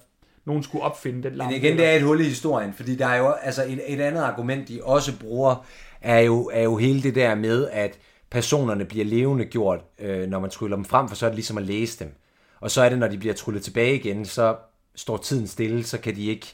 nogen 0.44 0.62
skulle 0.62 0.84
opfinde 0.84 1.22
den 1.22 1.34
lampe. 1.34 1.54
Men 1.54 1.62
igen, 1.62 1.78
det 1.78 1.86
er 1.86 1.92
et 1.92 2.02
hul 2.02 2.20
i 2.20 2.24
historien, 2.24 2.72
fordi 2.72 2.96
der 2.96 3.06
er 3.06 3.16
jo 3.16 3.30
altså 3.30 3.64
et, 3.64 3.80
et 3.86 4.00
andet 4.00 4.20
argument, 4.20 4.68
de 4.68 4.80
også 4.84 5.18
bruger, 5.18 5.66
er 6.00 6.18
jo, 6.18 6.50
er 6.52 6.62
jo 6.62 6.76
hele 6.76 7.02
det 7.02 7.14
der 7.14 7.34
med, 7.34 7.68
at 7.72 7.98
personerne 8.30 8.84
bliver 8.84 9.04
levende 9.04 9.44
gjort, 9.44 9.80
øh, 9.98 10.28
når 10.28 10.40
man 10.40 10.50
tryller 10.50 10.76
dem 10.76 10.84
frem, 10.84 11.08
for 11.08 11.16
så 11.16 11.26
er 11.26 11.30
det 11.30 11.36
ligesom 11.36 11.58
at 11.58 11.64
læse 11.64 12.04
dem. 12.04 12.12
Og 12.60 12.70
så 12.70 12.82
er 12.82 12.88
det, 12.88 12.98
når 12.98 13.08
de 13.08 13.18
bliver 13.18 13.34
tryllet 13.34 13.62
tilbage 13.62 13.94
igen, 13.94 14.24
så 14.24 14.56
står 14.94 15.16
tiden 15.16 15.46
stille, 15.46 15.84
så 15.84 15.98
kan 15.98 16.16
de 16.16 16.26
ikke 16.26 16.46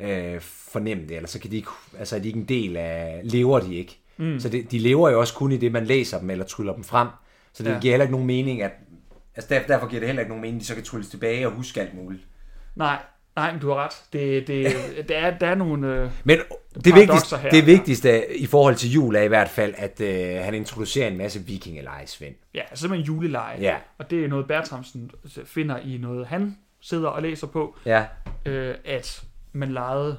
øh, 0.00 0.40
fornemme 0.40 1.02
det, 1.08 1.16
eller 1.16 1.28
så 1.28 1.38
kan 1.38 1.50
de 1.50 1.56
ikke, 1.56 1.68
altså 1.98 2.16
er 2.16 2.20
de 2.20 2.28
ikke 2.28 2.40
en 2.40 2.48
del 2.48 2.76
af, 2.76 3.20
lever 3.24 3.60
de 3.60 3.74
ikke. 3.74 3.98
Mm. 4.16 4.40
Så 4.40 4.48
det, 4.48 4.70
de 4.70 4.78
lever 4.78 5.10
jo 5.10 5.20
også 5.20 5.34
kun 5.34 5.52
i 5.52 5.56
det, 5.56 5.72
man 5.72 5.84
læser 5.84 6.18
dem, 6.20 6.30
eller 6.30 6.44
tryller 6.44 6.74
dem 6.74 6.84
frem. 6.84 7.08
Så 7.52 7.62
det 7.62 7.70
Ja. 7.70 7.78
giver 7.80 7.92
heller 7.92 8.04
ikke 8.04 8.12
nogen 8.12 8.26
mening, 8.26 8.62
at, 8.62 8.70
altså 9.36 9.54
der, 9.54 9.62
derfor 9.66 9.86
giver 9.88 10.00
det 10.00 10.06
heller 10.08 10.20
ikke 10.20 10.30
nogen 10.30 10.42
mening, 10.42 10.56
at 10.56 10.60
de 10.60 10.66
så 10.66 10.74
kan 10.74 10.84
trylles 10.84 11.08
tilbage 11.08 11.46
og 11.46 11.52
huske 11.52 11.80
alt 11.80 11.94
muligt. 11.94 12.22
Nej, 12.76 12.98
nej, 13.36 13.52
men 13.52 13.60
du 13.60 13.68
har 13.68 13.76
ret. 13.76 13.92
Det, 14.12 14.46
det, 14.46 14.74
der, 15.08 15.18
er, 15.18 15.38
der 15.38 15.46
er 15.46 15.54
nogle... 15.54 15.86
Øh, 16.02 16.10
Men 16.24 16.38
det 16.84 16.94
vigtigste, 16.94 17.36
her, 17.36 17.50
det 17.50 17.58
ja. 17.58 17.64
vigtigste 17.64 18.36
i 18.38 18.46
forhold 18.46 18.74
til 18.74 18.90
jul 18.92 19.16
er 19.16 19.22
i 19.22 19.28
hvert 19.28 19.48
fald, 19.48 19.74
at 19.76 20.00
øh, 20.00 20.44
han 20.44 20.54
introducerer 20.54 21.08
en 21.08 21.18
masse 21.18 21.40
vikingeleje, 21.40 22.06
Svend. 22.06 22.34
ja, 22.54 22.62
simpelthen 22.74 23.06
juleleje. 23.06 23.60
Ja. 23.60 23.76
Og 23.98 24.10
det 24.10 24.24
er 24.24 24.28
noget, 24.28 24.46
Bertramsen 24.46 25.10
finder 25.44 25.78
i 25.78 25.98
noget, 25.98 26.26
han 26.26 26.58
sidder 26.80 27.08
og 27.08 27.22
læser 27.22 27.46
på, 27.46 27.76
Ja, 27.86 28.06
øh, 28.46 28.74
at 28.84 29.24
man 29.52 29.72
legede 29.72 30.18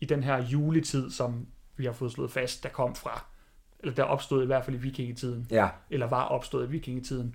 i 0.00 0.04
den 0.04 0.22
her 0.22 0.42
juletid, 0.42 1.10
som 1.10 1.46
vi 1.76 1.84
har 1.84 1.92
fået 1.92 2.12
slået 2.12 2.30
fast, 2.30 2.62
der 2.62 2.68
kom 2.68 2.94
fra, 2.94 3.24
eller 3.80 3.94
der 3.94 4.02
opstod 4.02 4.42
i 4.42 4.46
hvert 4.46 4.64
fald 4.64 4.76
i 4.76 4.80
vikingetiden, 4.80 5.46
ja. 5.50 5.68
eller 5.90 6.06
var 6.06 6.22
opstået 6.24 6.66
i 6.66 6.70
vikingetiden, 6.70 7.34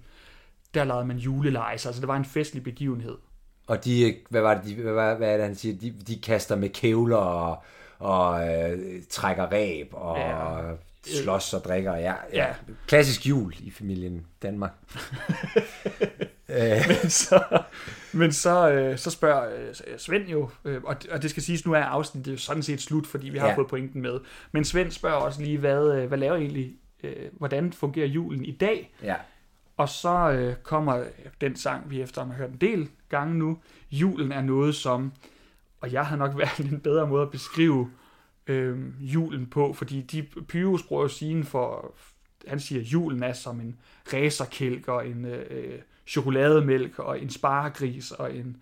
der 0.73 0.83
legede 0.83 1.05
man 1.05 1.17
juleleje, 1.17 1.77
så 1.77 1.89
altså 1.89 2.01
det 2.01 2.07
var 2.07 2.15
en 2.15 2.25
festlig 2.25 2.63
begivenhed. 2.63 3.17
Og 3.69 3.85
de, 3.85 4.15
hvad 4.29 4.41
var 4.41 4.53
det, 4.53 4.63
de, 4.65 4.81
hvad, 4.81 5.15
hvad, 5.15 5.29
er 5.29 5.37
det, 5.37 5.45
han 5.45 5.55
siger? 5.55 5.77
De, 5.79 5.93
de 6.07 6.21
kaster 6.21 6.55
med 6.55 6.69
kævler 6.69 7.17
og, 7.17 7.63
og 7.99 8.47
øh, 8.47 8.79
trækker 9.09 9.45
ræb 9.45 9.87
og 9.91 10.17
Ja. 10.17 11.21
slås 11.23 11.53
og 11.53 11.61
drikker. 11.63 11.95
Ja, 11.95 12.13
ja. 12.33 12.45
Ja. 12.47 12.53
Klassisk 12.87 13.25
jul 13.25 13.53
i 13.59 13.71
familien 13.71 14.25
Danmark. 14.41 14.71
øh, 16.49 16.81
så, 17.07 17.63
men 18.13 18.31
så, 18.31 18.69
øh, 18.71 18.97
så 18.97 19.11
spørger 19.11 19.55
øh, 19.55 19.97
Svend 19.97 20.27
jo, 20.27 20.49
øh, 20.65 20.83
og, 20.83 20.95
og 21.11 21.21
det 21.21 21.29
skal 21.29 21.43
siges, 21.43 21.65
nu 21.65 21.73
er 21.73 21.83
afsnittet 21.83 22.31
jo 22.31 22.37
sådan 22.37 22.63
set 22.63 22.81
slut, 22.81 23.07
fordi 23.07 23.29
vi 23.29 23.37
har 23.37 23.45
ja. 23.45 23.51
Ja. 23.51 23.57
fået 23.57 23.67
pointen 23.67 24.01
med. 24.01 24.19
Men 24.51 24.65
Svend 24.65 24.91
spørger 24.91 25.17
også 25.17 25.41
lige, 25.41 25.57
hvad, 25.57 25.91
øh, 25.91 26.07
hvad 26.07 26.17
laver 26.17 26.35
egentlig, 26.35 26.75
øh, 27.03 27.15
hvordan 27.31 27.73
fungerer 27.73 28.07
julen 28.07 28.45
i 28.45 28.51
dag? 28.51 28.93
ja. 29.03 29.15
Og 29.77 29.89
så 29.89 30.31
øh, 30.31 30.55
kommer 30.63 31.03
den 31.41 31.55
sang, 31.55 31.89
vi 31.89 32.01
efter 32.01 32.25
har 32.25 32.33
hørt 32.33 32.49
en 32.49 32.57
del 32.57 32.89
gange 33.09 33.35
nu. 33.35 33.57
Julen 33.91 34.31
er 34.31 34.41
noget 34.41 34.75
som, 34.75 35.11
og 35.81 35.91
jeg 35.91 36.05
har 36.05 36.15
nok 36.15 36.37
valgt 36.39 36.59
en 36.59 36.79
bedre 36.79 37.07
måde 37.07 37.21
at 37.21 37.31
beskrive 37.31 37.91
øh, 38.47 38.77
julen 38.99 39.45
på, 39.45 39.73
fordi 39.73 40.01
de 40.01 40.23
Pyrus 40.47 40.83
bruger 40.83 41.01
jo 41.01 41.07
sin 41.07 41.43
for, 41.43 41.93
han 42.47 42.59
siger, 42.59 42.81
at 42.81 42.87
julen 42.87 43.23
er 43.23 43.33
som 43.33 43.59
en 43.59 43.77
racerkælk 44.13 44.87
og 44.87 45.07
en 45.07 45.25
øh, 45.25 45.45
øh 45.49 45.79
chokolademælk 46.09 46.99
og 46.99 47.21
en 47.21 47.29
sparegris 47.29 48.11
og 48.11 48.35
en, 48.35 48.57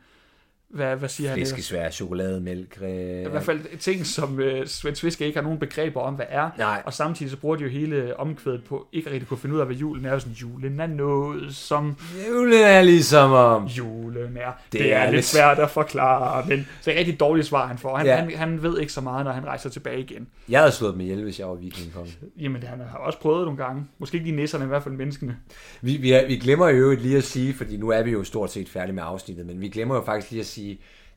hvad, 0.70 0.96
hvad 0.96 1.10
siger 1.10 1.30
han? 1.30 1.38
Flæskesvær, 1.38 1.90
chokolademælk. 1.90 2.78
Øh, 2.82 2.90
I 2.90 3.30
hvert 3.30 3.44
fald 3.44 3.78
ting, 3.80 4.06
som 4.06 4.40
øh, 4.40 4.68
Svend 4.68 4.96
Tviske 4.96 5.26
ikke 5.26 5.38
har 5.38 5.44
nogen 5.44 5.60
begreber 5.60 6.02
om, 6.02 6.14
hvad 6.14 6.26
er. 6.30 6.50
Nej. 6.58 6.82
Og 6.86 6.94
samtidig 6.94 7.32
så 7.32 7.38
bruger 7.38 7.56
de 7.56 7.64
jo 7.64 7.70
hele 7.70 8.20
omkvædet 8.20 8.64
på 8.64 8.88
ikke 8.94 9.12
rigtig 9.12 9.28
kunne 9.28 9.38
finde 9.38 9.56
ud 9.56 9.60
af, 9.60 9.66
hvad 9.66 9.76
julen 9.76 10.06
er. 10.06 10.20
Sådan, 10.20 10.34
julen 10.34 10.80
er 10.80 10.88
noget, 10.88 11.56
som 11.56 11.96
Julen 12.30 12.54
er 12.64 12.82
ligesom 12.82 13.32
om... 13.32 13.66
julen 13.66 14.38
er. 14.38 14.52
Det, 14.52 14.72
Det 14.72 14.80
det 14.80 14.94
er, 14.94 14.98
er 14.98 15.04
lidt 15.06 15.16
lidt- 15.16 15.26
svært 15.26 15.60
at 15.60 15.70
forklare, 15.70 16.46
men 16.48 16.58
det 16.58 16.88
er 16.88 16.92
et 16.92 16.98
rigtig 17.00 17.20
dårligt 17.20 17.48
svar, 17.48 17.68
han 17.68 17.78
får. 17.78 17.98
Han, 17.98 18.06
ja. 18.06 18.16
Han, 18.16 18.32
han 18.36 18.64
ved 18.64 18.80
ikke 18.80 18.94
så 18.94 19.02
meget, 19.02 19.26
når 19.26 19.32
han 19.32 19.46
rejser 19.46 19.70
tilbage 19.70 20.00
igen. 20.00 20.28
Jeg 20.50 20.60
havde 20.60 20.72
slået 20.72 20.94
dem 20.94 21.02
ihjel, 21.02 21.24
hvis 21.24 21.40
jeg 21.40 21.48
var 21.48 21.56
vikingkonge. 21.56 22.12
Jamen, 22.40 22.64
han 22.64 22.80
har 22.80 22.98
også 22.98 23.20
prøvet 23.20 23.46
nogle 23.46 23.64
gange. 23.64 23.86
Måske 24.00 24.18
ikke 24.18 24.32
de 24.32 24.36
nisserne, 24.36 24.66
i 24.66 24.68
hvert 24.68 24.84
fald 24.84 24.96
menneskene. 24.96 25.38
Vi, 25.82 25.98
vi, 25.98 26.14
vi 26.28 26.36
glemmer 26.36 26.70
jo 26.70 26.92
lige 27.00 27.18
at 27.18 27.24
sige, 27.24 27.54
fordi 27.54 27.78
nu 27.78 27.90
er 27.90 28.04
vi 28.04 28.12
jo 28.12 28.24
stort 28.24 28.52
set 28.52 28.70
færdige 28.70 28.96
med 28.96 29.04
afsnittet, 29.06 29.46
men 29.46 29.62
vi 29.62 29.68
glemmer 29.70 29.96
jo 29.96 30.02
faktisk 30.02 30.32
lige 30.32 30.40
at 30.40 30.46
sige, 30.46 30.57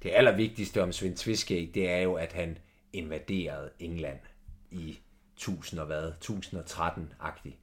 det 0.03 0.11
allervigtigste 0.15 0.83
om 0.83 0.93
Svend 0.93 1.17
Tviskæg, 1.17 1.71
det 1.75 1.91
er 1.91 1.99
jo, 1.99 2.15
at 2.15 2.33
han 2.33 2.59
invaderede 2.93 3.71
England 3.79 4.19
i 4.71 4.99
1000 5.37 5.81
og 5.81 5.87
hvad, 5.87 6.13
1013-agtigt. 6.25 7.57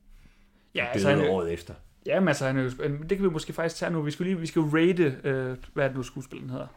Ja, 0.76 0.82
Døde 0.82 0.92
altså, 0.94 1.10
han, 1.10 1.30
året 1.30 1.54
efter. 1.54 1.74
jamen, 2.06 2.28
altså, 2.28 2.46
han 2.46 2.56
men 2.56 3.10
det 3.10 3.18
kan 3.18 3.24
vi 3.24 3.30
måske 3.30 3.54
faktisk 3.54 3.76
tage 3.76 3.92
nu. 3.92 4.02
Vi 4.02 4.12
skal 4.12 4.26
lige 4.26 4.40
vi 4.40 4.46
skal 4.46 4.62
rate, 4.62 5.18
øh, 5.24 5.58
hvad 5.74 5.84
er 5.84 5.88
det 5.88 5.98
nu 5.98 6.04
skuespilleren 6.04 6.50
hedder? 6.50 6.68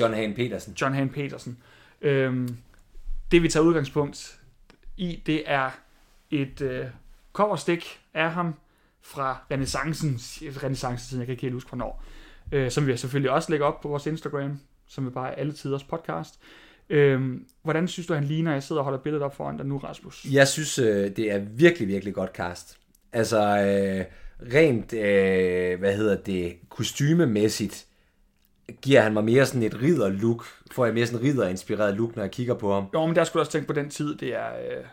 John 0.00 0.14
Hagen 0.14 0.34
Petersen. 0.34 0.74
John 0.80 0.94
Han 0.94 1.08
Petersen. 1.08 1.58
Øhm, 2.00 2.56
det 3.30 3.42
vi 3.42 3.48
tager 3.48 3.64
udgangspunkt 3.64 4.40
i, 4.96 5.22
det 5.26 5.42
er 5.46 5.70
et 6.30 6.60
øh, 6.60 6.86
coverstik 7.32 8.00
af 8.14 8.32
ham 8.32 8.54
fra 9.02 9.38
renaissancen, 9.50 10.20
renaissancetiden, 10.62 11.20
jeg 11.20 11.26
kan 11.26 11.32
ikke 11.32 11.42
helt 11.42 11.54
huske 11.54 11.68
hvornår, 11.68 12.04
øh, 12.52 12.70
som 12.70 12.86
vi 12.86 12.96
selvfølgelig 12.96 13.30
også 13.30 13.50
lægger 13.50 13.66
op 13.66 13.80
på 13.80 13.88
vores 13.88 14.06
Instagram, 14.06 14.60
som 14.88 15.06
er 15.06 15.10
bare 15.10 15.38
alle 15.38 15.52
tiders 15.52 15.84
podcast. 15.84 16.40
Øhm, 16.90 17.46
hvordan 17.62 17.88
synes 17.88 18.06
du, 18.06 18.14
han 18.14 18.24
ligner? 18.24 18.52
Jeg 18.52 18.62
sidder 18.62 18.80
og 18.80 18.84
holder 18.84 18.98
billedet 18.98 19.24
op 19.24 19.36
foran 19.36 19.56
dig 19.56 19.66
nu, 19.66 19.78
Rasmus. 19.78 20.26
Jeg 20.32 20.48
synes, 20.48 20.78
øh, 20.78 21.16
det 21.16 21.32
er 21.32 21.38
virkelig, 21.38 21.88
virkelig 21.88 22.14
godt 22.14 22.30
cast. 22.30 22.78
Altså, 23.12 23.38
øh, 23.38 24.04
rent, 24.54 24.92
øh, 24.92 25.78
hvad 25.78 25.96
hedder 25.96 26.16
det, 26.16 26.56
kostymemæssigt, 26.68 27.86
giver 28.82 29.00
han 29.00 29.12
mig 29.12 29.24
mere 29.24 29.46
sådan 29.46 29.62
et 29.62 29.82
ridder-look. 29.82 30.44
Får 30.72 30.84
jeg 30.84 30.94
mere 30.94 31.06
sådan 31.06 31.26
et 31.26 31.32
ridder-inspireret 31.32 31.94
look, 31.96 32.16
når 32.16 32.22
jeg 32.22 32.30
kigger 32.30 32.54
på 32.54 32.74
ham. 32.74 32.84
Jo, 32.94 33.06
men 33.06 33.16
der 33.16 33.24
skulle 33.24 33.40
du 33.40 33.42
også 33.42 33.52
tænke 33.52 33.66
på 33.66 33.72
den 33.72 33.90
tid, 33.90 34.14
det 34.14 34.34
er 34.34 34.48
øh, 34.48 34.84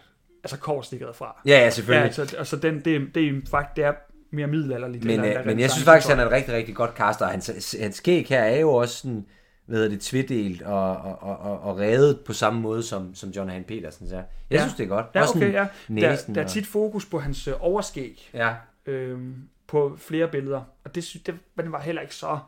altså 0.43 0.57
korsstikkeret 0.57 1.15
fra. 1.15 1.41
Ja, 1.45 1.59
ja, 1.59 1.69
selvfølgelig. 1.69 2.13
Ja, 2.17 2.21
altså, 2.21 2.37
altså 2.37 2.55
den, 2.55 2.79
det, 2.85 3.15
det 3.15 3.27
er 3.27 3.41
faktisk, 3.49 3.75
det 3.75 3.83
er 3.83 3.93
mere 4.37 4.47
middelalderligt. 4.47 5.03
Men, 5.05 5.19
eller, 5.19 5.39
øh, 5.39 5.45
men 5.45 5.59
jeg 5.59 5.71
synes 5.71 5.85
faktisk, 5.85 6.09
han 6.09 6.19
er 6.19 6.25
en 6.25 6.31
rigtig, 6.31 6.53
rigtig 6.53 6.75
godt 6.75 6.91
caster. 6.97 7.25
Hans, 7.27 7.75
hans 7.81 7.95
skæg 7.95 8.25
her 8.29 8.39
er 8.41 8.59
jo 8.59 8.73
også 8.73 8.95
sådan, 8.97 9.25
hvad 9.65 9.77
hedder 9.77 9.89
det, 9.91 10.01
tvedelt 10.01 10.61
og, 10.61 10.97
og, 10.97 11.19
og, 11.21 11.59
og, 11.59 11.77
revet 11.79 12.19
på 12.25 12.33
samme 12.33 12.61
måde, 12.61 12.83
som, 12.83 13.15
som 13.15 13.29
John 13.29 13.49
Han 13.49 13.63
Petersen 13.63 14.07
er. 14.07 14.11
Jeg 14.15 14.25
Ja. 14.51 14.59
synes, 14.61 14.73
det 14.73 14.83
er 14.83 14.87
godt. 14.87 15.05
Ja, 15.15 15.21
Også 15.21 15.33
okay, 15.35 15.53
ja. 15.53 15.67
Der, 15.87 16.21
der 16.35 16.41
er 16.43 16.47
tit 16.47 16.67
fokus 16.67 17.05
på 17.05 17.19
hans 17.19 17.47
øh, 17.47 17.53
overskæg 17.59 18.29
Ja, 18.33 18.53
øh, 18.85 19.19
på 19.67 19.97
flere 19.97 20.27
billeder, 20.27 20.61
og 20.85 20.95
det, 20.95 21.13
det, 21.25 21.35
det 21.57 21.71
var 21.71 21.81
heller 21.81 22.01
ikke 22.01 22.15
så... 22.15 22.39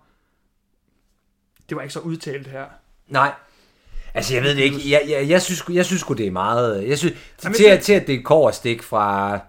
Det 1.69 1.75
var 1.75 1.81
ikke 1.81 1.93
så 1.93 1.99
udtalt 1.99 2.47
her. 2.47 2.65
Nej. 3.07 3.31
Altså, 4.13 4.33
jeg 4.33 4.43
ved 4.43 4.55
det 4.55 4.61
ikke. 4.61 4.77
Jeg, 4.91 5.01
jeg, 5.09 5.29
jeg, 5.29 5.41
synes, 5.41 5.63
jeg 5.69 5.85
synes 5.85 6.01
sgu, 6.01 6.13
det 6.13 6.27
er 6.27 6.31
meget... 6.31 6.87
Jeg 6.89 6.97
synes, 6.97 7.15
Jamen, 7.43 7.55
til, 7.55 7.63
at, 7.65 7.79
til 7.81 7.93
at 7.93 8.07
det 8.07 8.15
er 8.15 8.19
et 8.19 8.25
koverstik 8.25 8.83
fra 8.83 9.39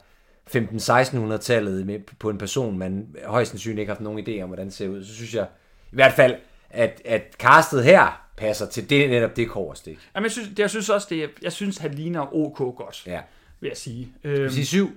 15-1600-tallet 0.54 1.86
med, 1.86 1.98
på 2.18 2.30
en 2.30 2.38
person, 2.38 2.78
man 2.78 3.16
højst 3.24 3.50
sandsynligt 3.50 3.78
ikke 3.80 3.90
har 3.90 3.94
haft 3.94 4.02
nogen 4.04 4.26
idé 4.28 4.42
om, 4.42 4.48
hvordan 4.48 4.66
det 4.66 4.74
ser 4.74 4.88
ud, 4.88 5.04
så 5.04 5.14
synes 5.14 5.34
jeg 5.34 5.46
i 5.92 5.94
hvert 5.94 6.12
fald, 6.12 6.34
at, 6.70 7.02
at 7.04 7.22
castet 7.38 7.84
her 7.84 8.26
passer 8.36 8.66
til 8.66 8.90
det, 8.90 9.10
netop 9.10 9.36
det 9.36 9.48
koverstik. 9.48 9.98
Jamen, 10.14 10.24
jeg 10.24 10.32
synes, 10.32 10.48
det, 10.48 10.58
jeg 10.58 10.70
synes 10.70 10.88
også, 10.88 11.06
det 11.10 11.30
jeg 11.42 11.52
synes, 11.52 11.78
han 11.78 11.94
ligner 11.94 12.34
OK 12.34 12.58
godt, 12.76 13.06
Ja. 13.06 13.20
vil 13.60 13.68
jeg 13.68 13.76
sige. 13.76 14.12
Øhm, 14.24 14.50
Sige 14.50 14.66
7, 14.66 14.90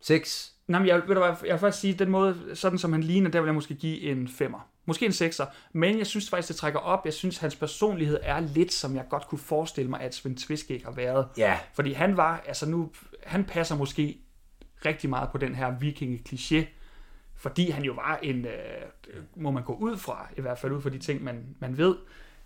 6, 0.00 0.52
nej, 0.68 0.80
men 0.80 0.88
jeg, 0.88 1.02
ved 1.08 1.14
du 1.14 1.20
hvad, 1.20 1.34
jeg 1.44 1.52
vil 1.52 1.58
faktisk 1.58 1.80
sige, 1.80 1.94
den 1.94 2.10
måde, 2.10 2.36
sådan 2.54 2.78
som 2.78 2.92
han 2.92 3.02
ligner, 3.02 3.30
der 3.30 3.40
vil 3.40 3.46
jeg 3.48 3.54
måske 3.54 3.74
give 3.74 4.00
en 4.00 4.28
femmer. 4.28 4.68
Måske 4.86 5.06
en 5.06 5.12
sekser, 5.12 5.46
men 5.72 5.98
jeg 5.98 6.06
synes 6.06 6.30
faktisk, 6.30 6.48
det 6.48 6.56
trækker 6.56 6.80
op. 6.80 7.04
Jeg 7.04 7.12
synes, 7.12 7.38
hans 7.38 7.56
personlighed 7.56 8.18
er 8.22 8.40
lidt, 8.40 8.72
som 8.72 8.96
jeg 8.96 9.04
godt 9.10 9.26
kunne 9.28 9.38
forestille 9.38 9.90
mig, 9.90 10.00
at 10.00 10.14
Svend 10.14 10.36
Tviskæg 10.36 10.82
har 10.84 10.90
været. 10.92 11.26
ja, 11.38 11.58
Fordi 11.74 11.92
han 11.92 12.16
var, 12.16 12.42
altså 12.46 12.68
nu, 12.68 12.90
han 13.22 13.44
passer 13.44 13.76
måske 13.76 14.18
rigtig 14.84 15.10
meget 15.10 15.28
på 15.32 15.38
den 15.38 15.54
her 15.54 15.74
vikinge-kliché, 15.80 16.64
fordi 17.36 17.70
han 17.70 17.82
jo 17.84 17.92
var 17.92 18.18
en, 18.22 18.44
øh, 18.46 18.52
må 19.36 19.50
man 19.50 19.62
gå 19.62 19.74
ud 19.74 19.96
fra, 19.96 20.28
i 20.36 20.40
hvert 20.40 20.58
fald 20.58 20.72
ud 20.72 20.80
fra 20.82 20.90
de 20.90 20.98
ting, 20.98 21.24
man, 21.24 21.44
man 21.58 21.78
ved, 21.78 21.96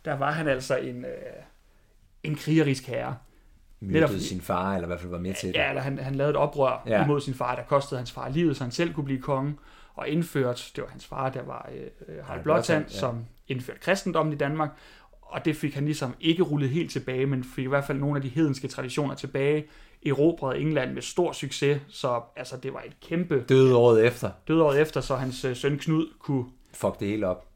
der 0.05 0.15
var 0.17 0.31
han 0.31 0.49
altså 0.49 0.77
en, 0.77 1.05
øh, 1.05 1.13
en 2.23 2.35
krigerisk 2.35 2.87
herre. 2.87 3.17
Netop 3.81 3.93
myrdede 3.93 4.09
fordi- 4.09 4.25
sin 4.25 4.41
far, 4.41 4.75
eller 4.75 4.87
i 4.87 4.91
hvert 4.91 5.01
fald 5.01 5.11
var 5.11 5.19
med 5.19 5.35
til 5.35 5.49
det. 5.49 5.55
Ja, 5.55 5.69
eller 5.69 5.83
han, 5.83 5.99
han 5.99 6.15
lavede 6.15 6.31
et 6.31 6.37
oprør 6.37 6.83
Ja. 6.87 7.05
imod 7.05 7.21
sin 7.21 7.35
far, 7.35 7.55
der 7.55 7.63
kostede 7.63 7.99
hans 7.99 8.13
far 8.13 8.29
livet, 8.29 8.57
så 8.57 8.65
han 8.65 8.71
selv 8.71 8.93
kunne 8.95 9.05
blive 9.05 9.21
konge, 9.23 9.57
og 9.95 10.09
indført, 10.09 10.73
det 10.77 10.85
var 10.85 10.91
hans 10.91 11.07
far, 11.07 11.31
der 11.31 11.43
var 11.43 11.69
øh, 11.75 12.17
øh, 12.17 12.25
Harald 12.25 12.43
Blåtand, 12.43 12.85
ja. 12.85 12.99
som 12.99 13.25
indførte 13.49 13.79
kristendommen 13.81 14.33
i 14.33 14.37
Danmark, 14.37 14.71
og 15.29 15.45
det 15.45 15.57
fik 15.57 15.75
han 15.75 15.85
ligesom 15.85 16.15
ikke 16.21 16.43
rullet 16.43 16.71
helt 16.71 16.91
tilbage, 16.91 17.27
men 17.27 17.45
fik 17.57 17.65
i 17.65 17.69
hvert 17.69 17.85
fald 17.85 17.99
nogle 17.99 18.17
af 18.17 18.23
de 18.23 18.29
hedenske 18.29 18.69
traditioner 18.69 19.15
tilbage, 19.15 19.65
erobrede 20.07 20.61
England 20.61 20.93
med 20.95 21.03
stor 21.03 21.33
succes, 21.33 21.81
så 21.89 22.21
altså, 22.37 22.57
det 22.57 22.73
var 22.73 22.83
et 22.87 22.93
kæmpe 23.09 23.45
Døde 23.49 23.77
året 23.77 24.07
efter. 24.07 24.31
død 24.49 24.61
året 24.61 24.81
efter, 24.81 25.01
så 25.01 25.17
hans 25.17 25.45
øh, 25.45 25.57
søn 25.57 25.79
Knud 25.79 26.07
kunne... 26.19 26.45
Fuck 26.75 27.01
det 27.01 27.09
hele 27.09 27.27
op. 27.27 27.47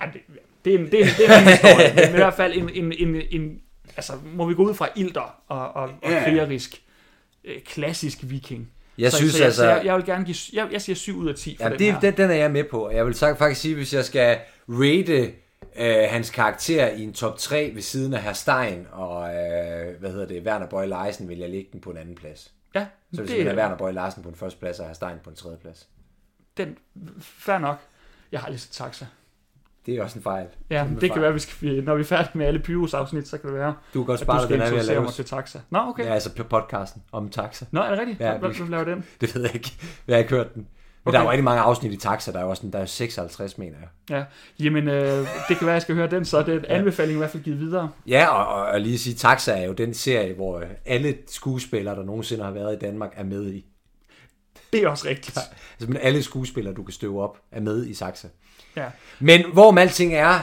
Ja, 0.00 0.06
det, 0.12 0.20
det, 0.64 0.74
er 0.74 0.78
en, 0.78 0.84
det, 0.90 1.00
er- 1.00 1.06
det 1.18 1.28
er 1.28 1.38
en 1.38 1.46
historie, 1.46 1.92
men 1.94 2.14
i 2.14 2.16
hvert 2.16 2.34
fald 2.34 2.52
en, 2.56 2.70
en, 2.84 2.92
en, 3.08 3.22
en... 3.30 3.60
Altså, 3.96 4.12
må 4.34 4.46
vi 4.46 4.54
gå 4.54 4.62
ud 4.68 4.74
fra 4.74 4.88
ilter 4.96 5.40
og, 5.48 5.72
og, 5.72 5.82
og 6.02 6.10
krigerisk, 6.24 6.82
øh, 7.44 7.60
klassisk 7.62 8.18
viking. 8.22 8.70
Jeg 8.98 9.10
så, 9.12 9.16
synes 9.18 9.32
så 9.32 9.38
jeg, 9.38 9.46
altså... 9.46 9.62
Så 9.62 9.68
jeg, 9.68 9.84
jeg 9.84 9.96
vil 9.96 10.04
gerne 10.04 10.24
give... 10.24 10.36
Jeg, 10.52 10.68
jeg 10.72 10.82
siger 10.82 10.96
7 10.96 11.16
ud 11.18 11.28
af 11.28 11.34
10 11.34 11.56
for 11.56 11.64
Ja, 11.64 11.70
den 11.70 11.78
det, 11.78 11.92
her. 11.92 12.00
den, 12.00 12.16
den 12.16 12.30
er 12.30 12.34
jeg 12.34 12.50
med 12.50 12.64
på. 12.64 12.90
Jeg 12.90 13.06
vil 13.06 13.14
faktisk 13.14 13.60
sige, 13.60 13.74
hvis 13.74 13.94
jeg 13.94 14.04
skal 14.04 14.38
rate 14.68 15.32
øh, 15.76 16.04
hans 16.10 16.30
karakter 16.30 16.88
i 16.88 17.02
en 17.02 17.12
top 17.12 17.38
3 17.38 17.70
ved 17.74 17.82
siden 17.82 18.14
af 18.14 18.22
Herr 18.22 18.32
Stein 18.32 18.86
og, 18.92 19.28
øh, 19.34 20.00
hvad 20.00 20.10
hedder 20.10 20.26
det, 20.26 20.46
Werner 20.46 20.66
Boy 20.68 20.86
Larsen, 20.86 21.28
vil 21.28 21.38
jeg 21.38 21.50
lægge 21.50 21.68
den 21.72 21.80
på 21.80 21.90
en 21.90 21.96
anden 21.96 22.14
plads. 22.14 22.52
Ja, 22.74 22.86
Så 23.12 23.20
hvis 23.20 23.30
det, 23.30 23.38
det, 23.38 23.46
er 23.46 23.52
er 23.52 23.56
Werner 23.56 23.76
Boy 23.76 23.92
Larsen 23.92 24.22
på 24.22 24.28
en 24.28 24.34
første 24.34 24.60
plads, 24.60 24.78
og 24.78 24.86
Herr 24.86 24.94
Stein 24.94 25.16
på 25.24 25.30
en 25.30 25.36
tredje 25.36 25.56
plads. 25.58 25.88
den, 26.56 26.78
fair 27.20 27.58
nok. 27.58 27.78
Jeg 28.32 28.40
har 28.40 28.48
lige 28.48 28.58
set 28.58 28.70
taxa. 28.70 29.06
Det 29.86 29.96
er 29.96 30.02
også 30.02 30.18
en 30.18 30.22
fejl. 30.22 30.46
Ja, 30.70 30.84
Kæmpe 30.84 31.00
det 31.00 31.00
kan 31.00 31.08
fejl. 31.10 31.22
være, 31.22 31.32
vi 31.32 31.38
skal, 31.38 31.84
når 31.84 31.94
vi 31.94 32.00
er 32.00 32.04
færdige 32.04 32.38
med 32.38 32.46
alle 32.46 32.60
Pyrus-afsnit, 32.60 33.28
så 33.28 33.38
kan 33.38 33.50
det 33.50 33.58
være, 33.58 33.74
Du 33.94 34.00
kan 34.00 34.06
godt 34.06 34.20
at 34.20 34.20
du 34.20 34.24
spare 34.24 34.42
skal 34.42 34.52
den 34.54 34.60
er 34.62 34.66
introducere 34.66 35.00
mig 35.00 35.12
til 35.12 35.24
taxa. 35.24 35.58
Nå, 35.70 35.78
okay. 35.78 36.04
Ja, 36.04 36.14
altså 36.14 36.34
på 36.34 36.42
podcasten 36.44 37.02
om 37.12 37.28
taxa. 37.28 37.64
Nå, 37.70 37.80
er 37.80 37.90
det 37.90 37.98
rigtigt? 37.98 38.20
Ja, 38.20 38.38
Hvem 38.38 38.68
laver 38.68 38.84
den? 38.84 39.04
Det 39.20 39.34
ved 39.34 39.42
jeg 39.42 39.54
ikke. 39.54 39.72
Jeg 40.06 40.14
har 40.14 40.18
ikke 40.18 40.30
hørt 40.30 40.54
den. 40.54 40.68
Men 41.04 41.08
Okay. 41.10 41.12
der 41.16 41.20
er 41.20 41.24
jo 41.24 41.30
rigtig 41.30 41.44
mange 41.44 41.60
afsnit 41.60 41.92
i 41.92 41.96
taxa. 41.96 42.32
Der 42.32 42.38
er 42.38 42.42
jo 42.42 42.50
også 42.50 42.66
der 42.72 42.78
er 42.78 42.86
56, 42.86 43.58
mener 43.58 43.76
jeg. 43.80 43.88
Ja, 44.10 44.24
jamen, 44.64 44.88
øh, 44.88 45.26
det 45.48 45.58
kan 45.58 45.66
være, 45.66 45.72
jeg 45.72 45.82
skal 45.82 45.94
høre 45.94 46.10
den, 46.10 46.24
så 46.24 46.42
det 46.42 46.54
er 46.54 46.58
en 46.58 46.64
anbefaling 46.64 47.14
i 47.16 47.18
hvert 47.18 47.30
fald 47.30 47.42
givet 47.42 47.60
videre. 47.60 47.90
Ja, 48.06 48.26
og, 48.28 48.46
og, 48.46 48.66
og 48.66 48.80
lige 48.80 48.94
at 48.94 49.00
sige, 49.00 49.14
Taxa 49.14 49.52
er 49.52 49.64
jo 49.66 49.72
den 49.72 49.94
serie, 49.94 50.34
hvor 50.34 50.62
alle 50.84 51.16
skuespillere, 51.26 51.94
der 51.96 52.04
nogensinde 52.04 52.44
har 52.44 52.50
været 52.50 52.76
i 52.76 52.78
Danmark, 52.78 53.12
er 53.16 53.24
med 53.24 53.52
i. 53.52 53.64
Det 54.72 54.82
er 54.82 54.88
også 54.88 55.08
rigtigt. 55.08 55.36
Altså, 55.36 55.88
men 55.88 55.96
alle 55.96 56.22
skuespillere, 56.22 56.74
du 56.74 56.82
kan 56.82 56.92
støve 56.92 57.22
op, 57.22 57.38
er 57.52 57.60
med 57.60 57.86
i 57.86 57.94
Saxa. 57.94 58.28
Ja. 58.76 58.86
Men 59.20 59.44
hvorom 59.52 59.78
alting 59.78 60.14
er, 60.14 60.38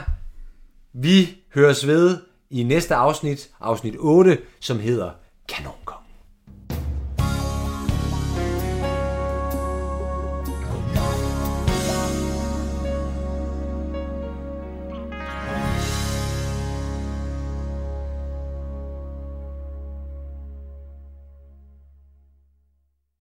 vi 0.94 1.38
høres 1.56 1.88
ved 1.88 2.18
i 2.50 2.64
næste 2.64 2.96
afsnit, 2.96 3.50
afsnit 3.60 3.96
8, 4.00 4.38
som 4.60 4.80
hedder 4.80 5.12
Kanonkongen. 5.50 6.01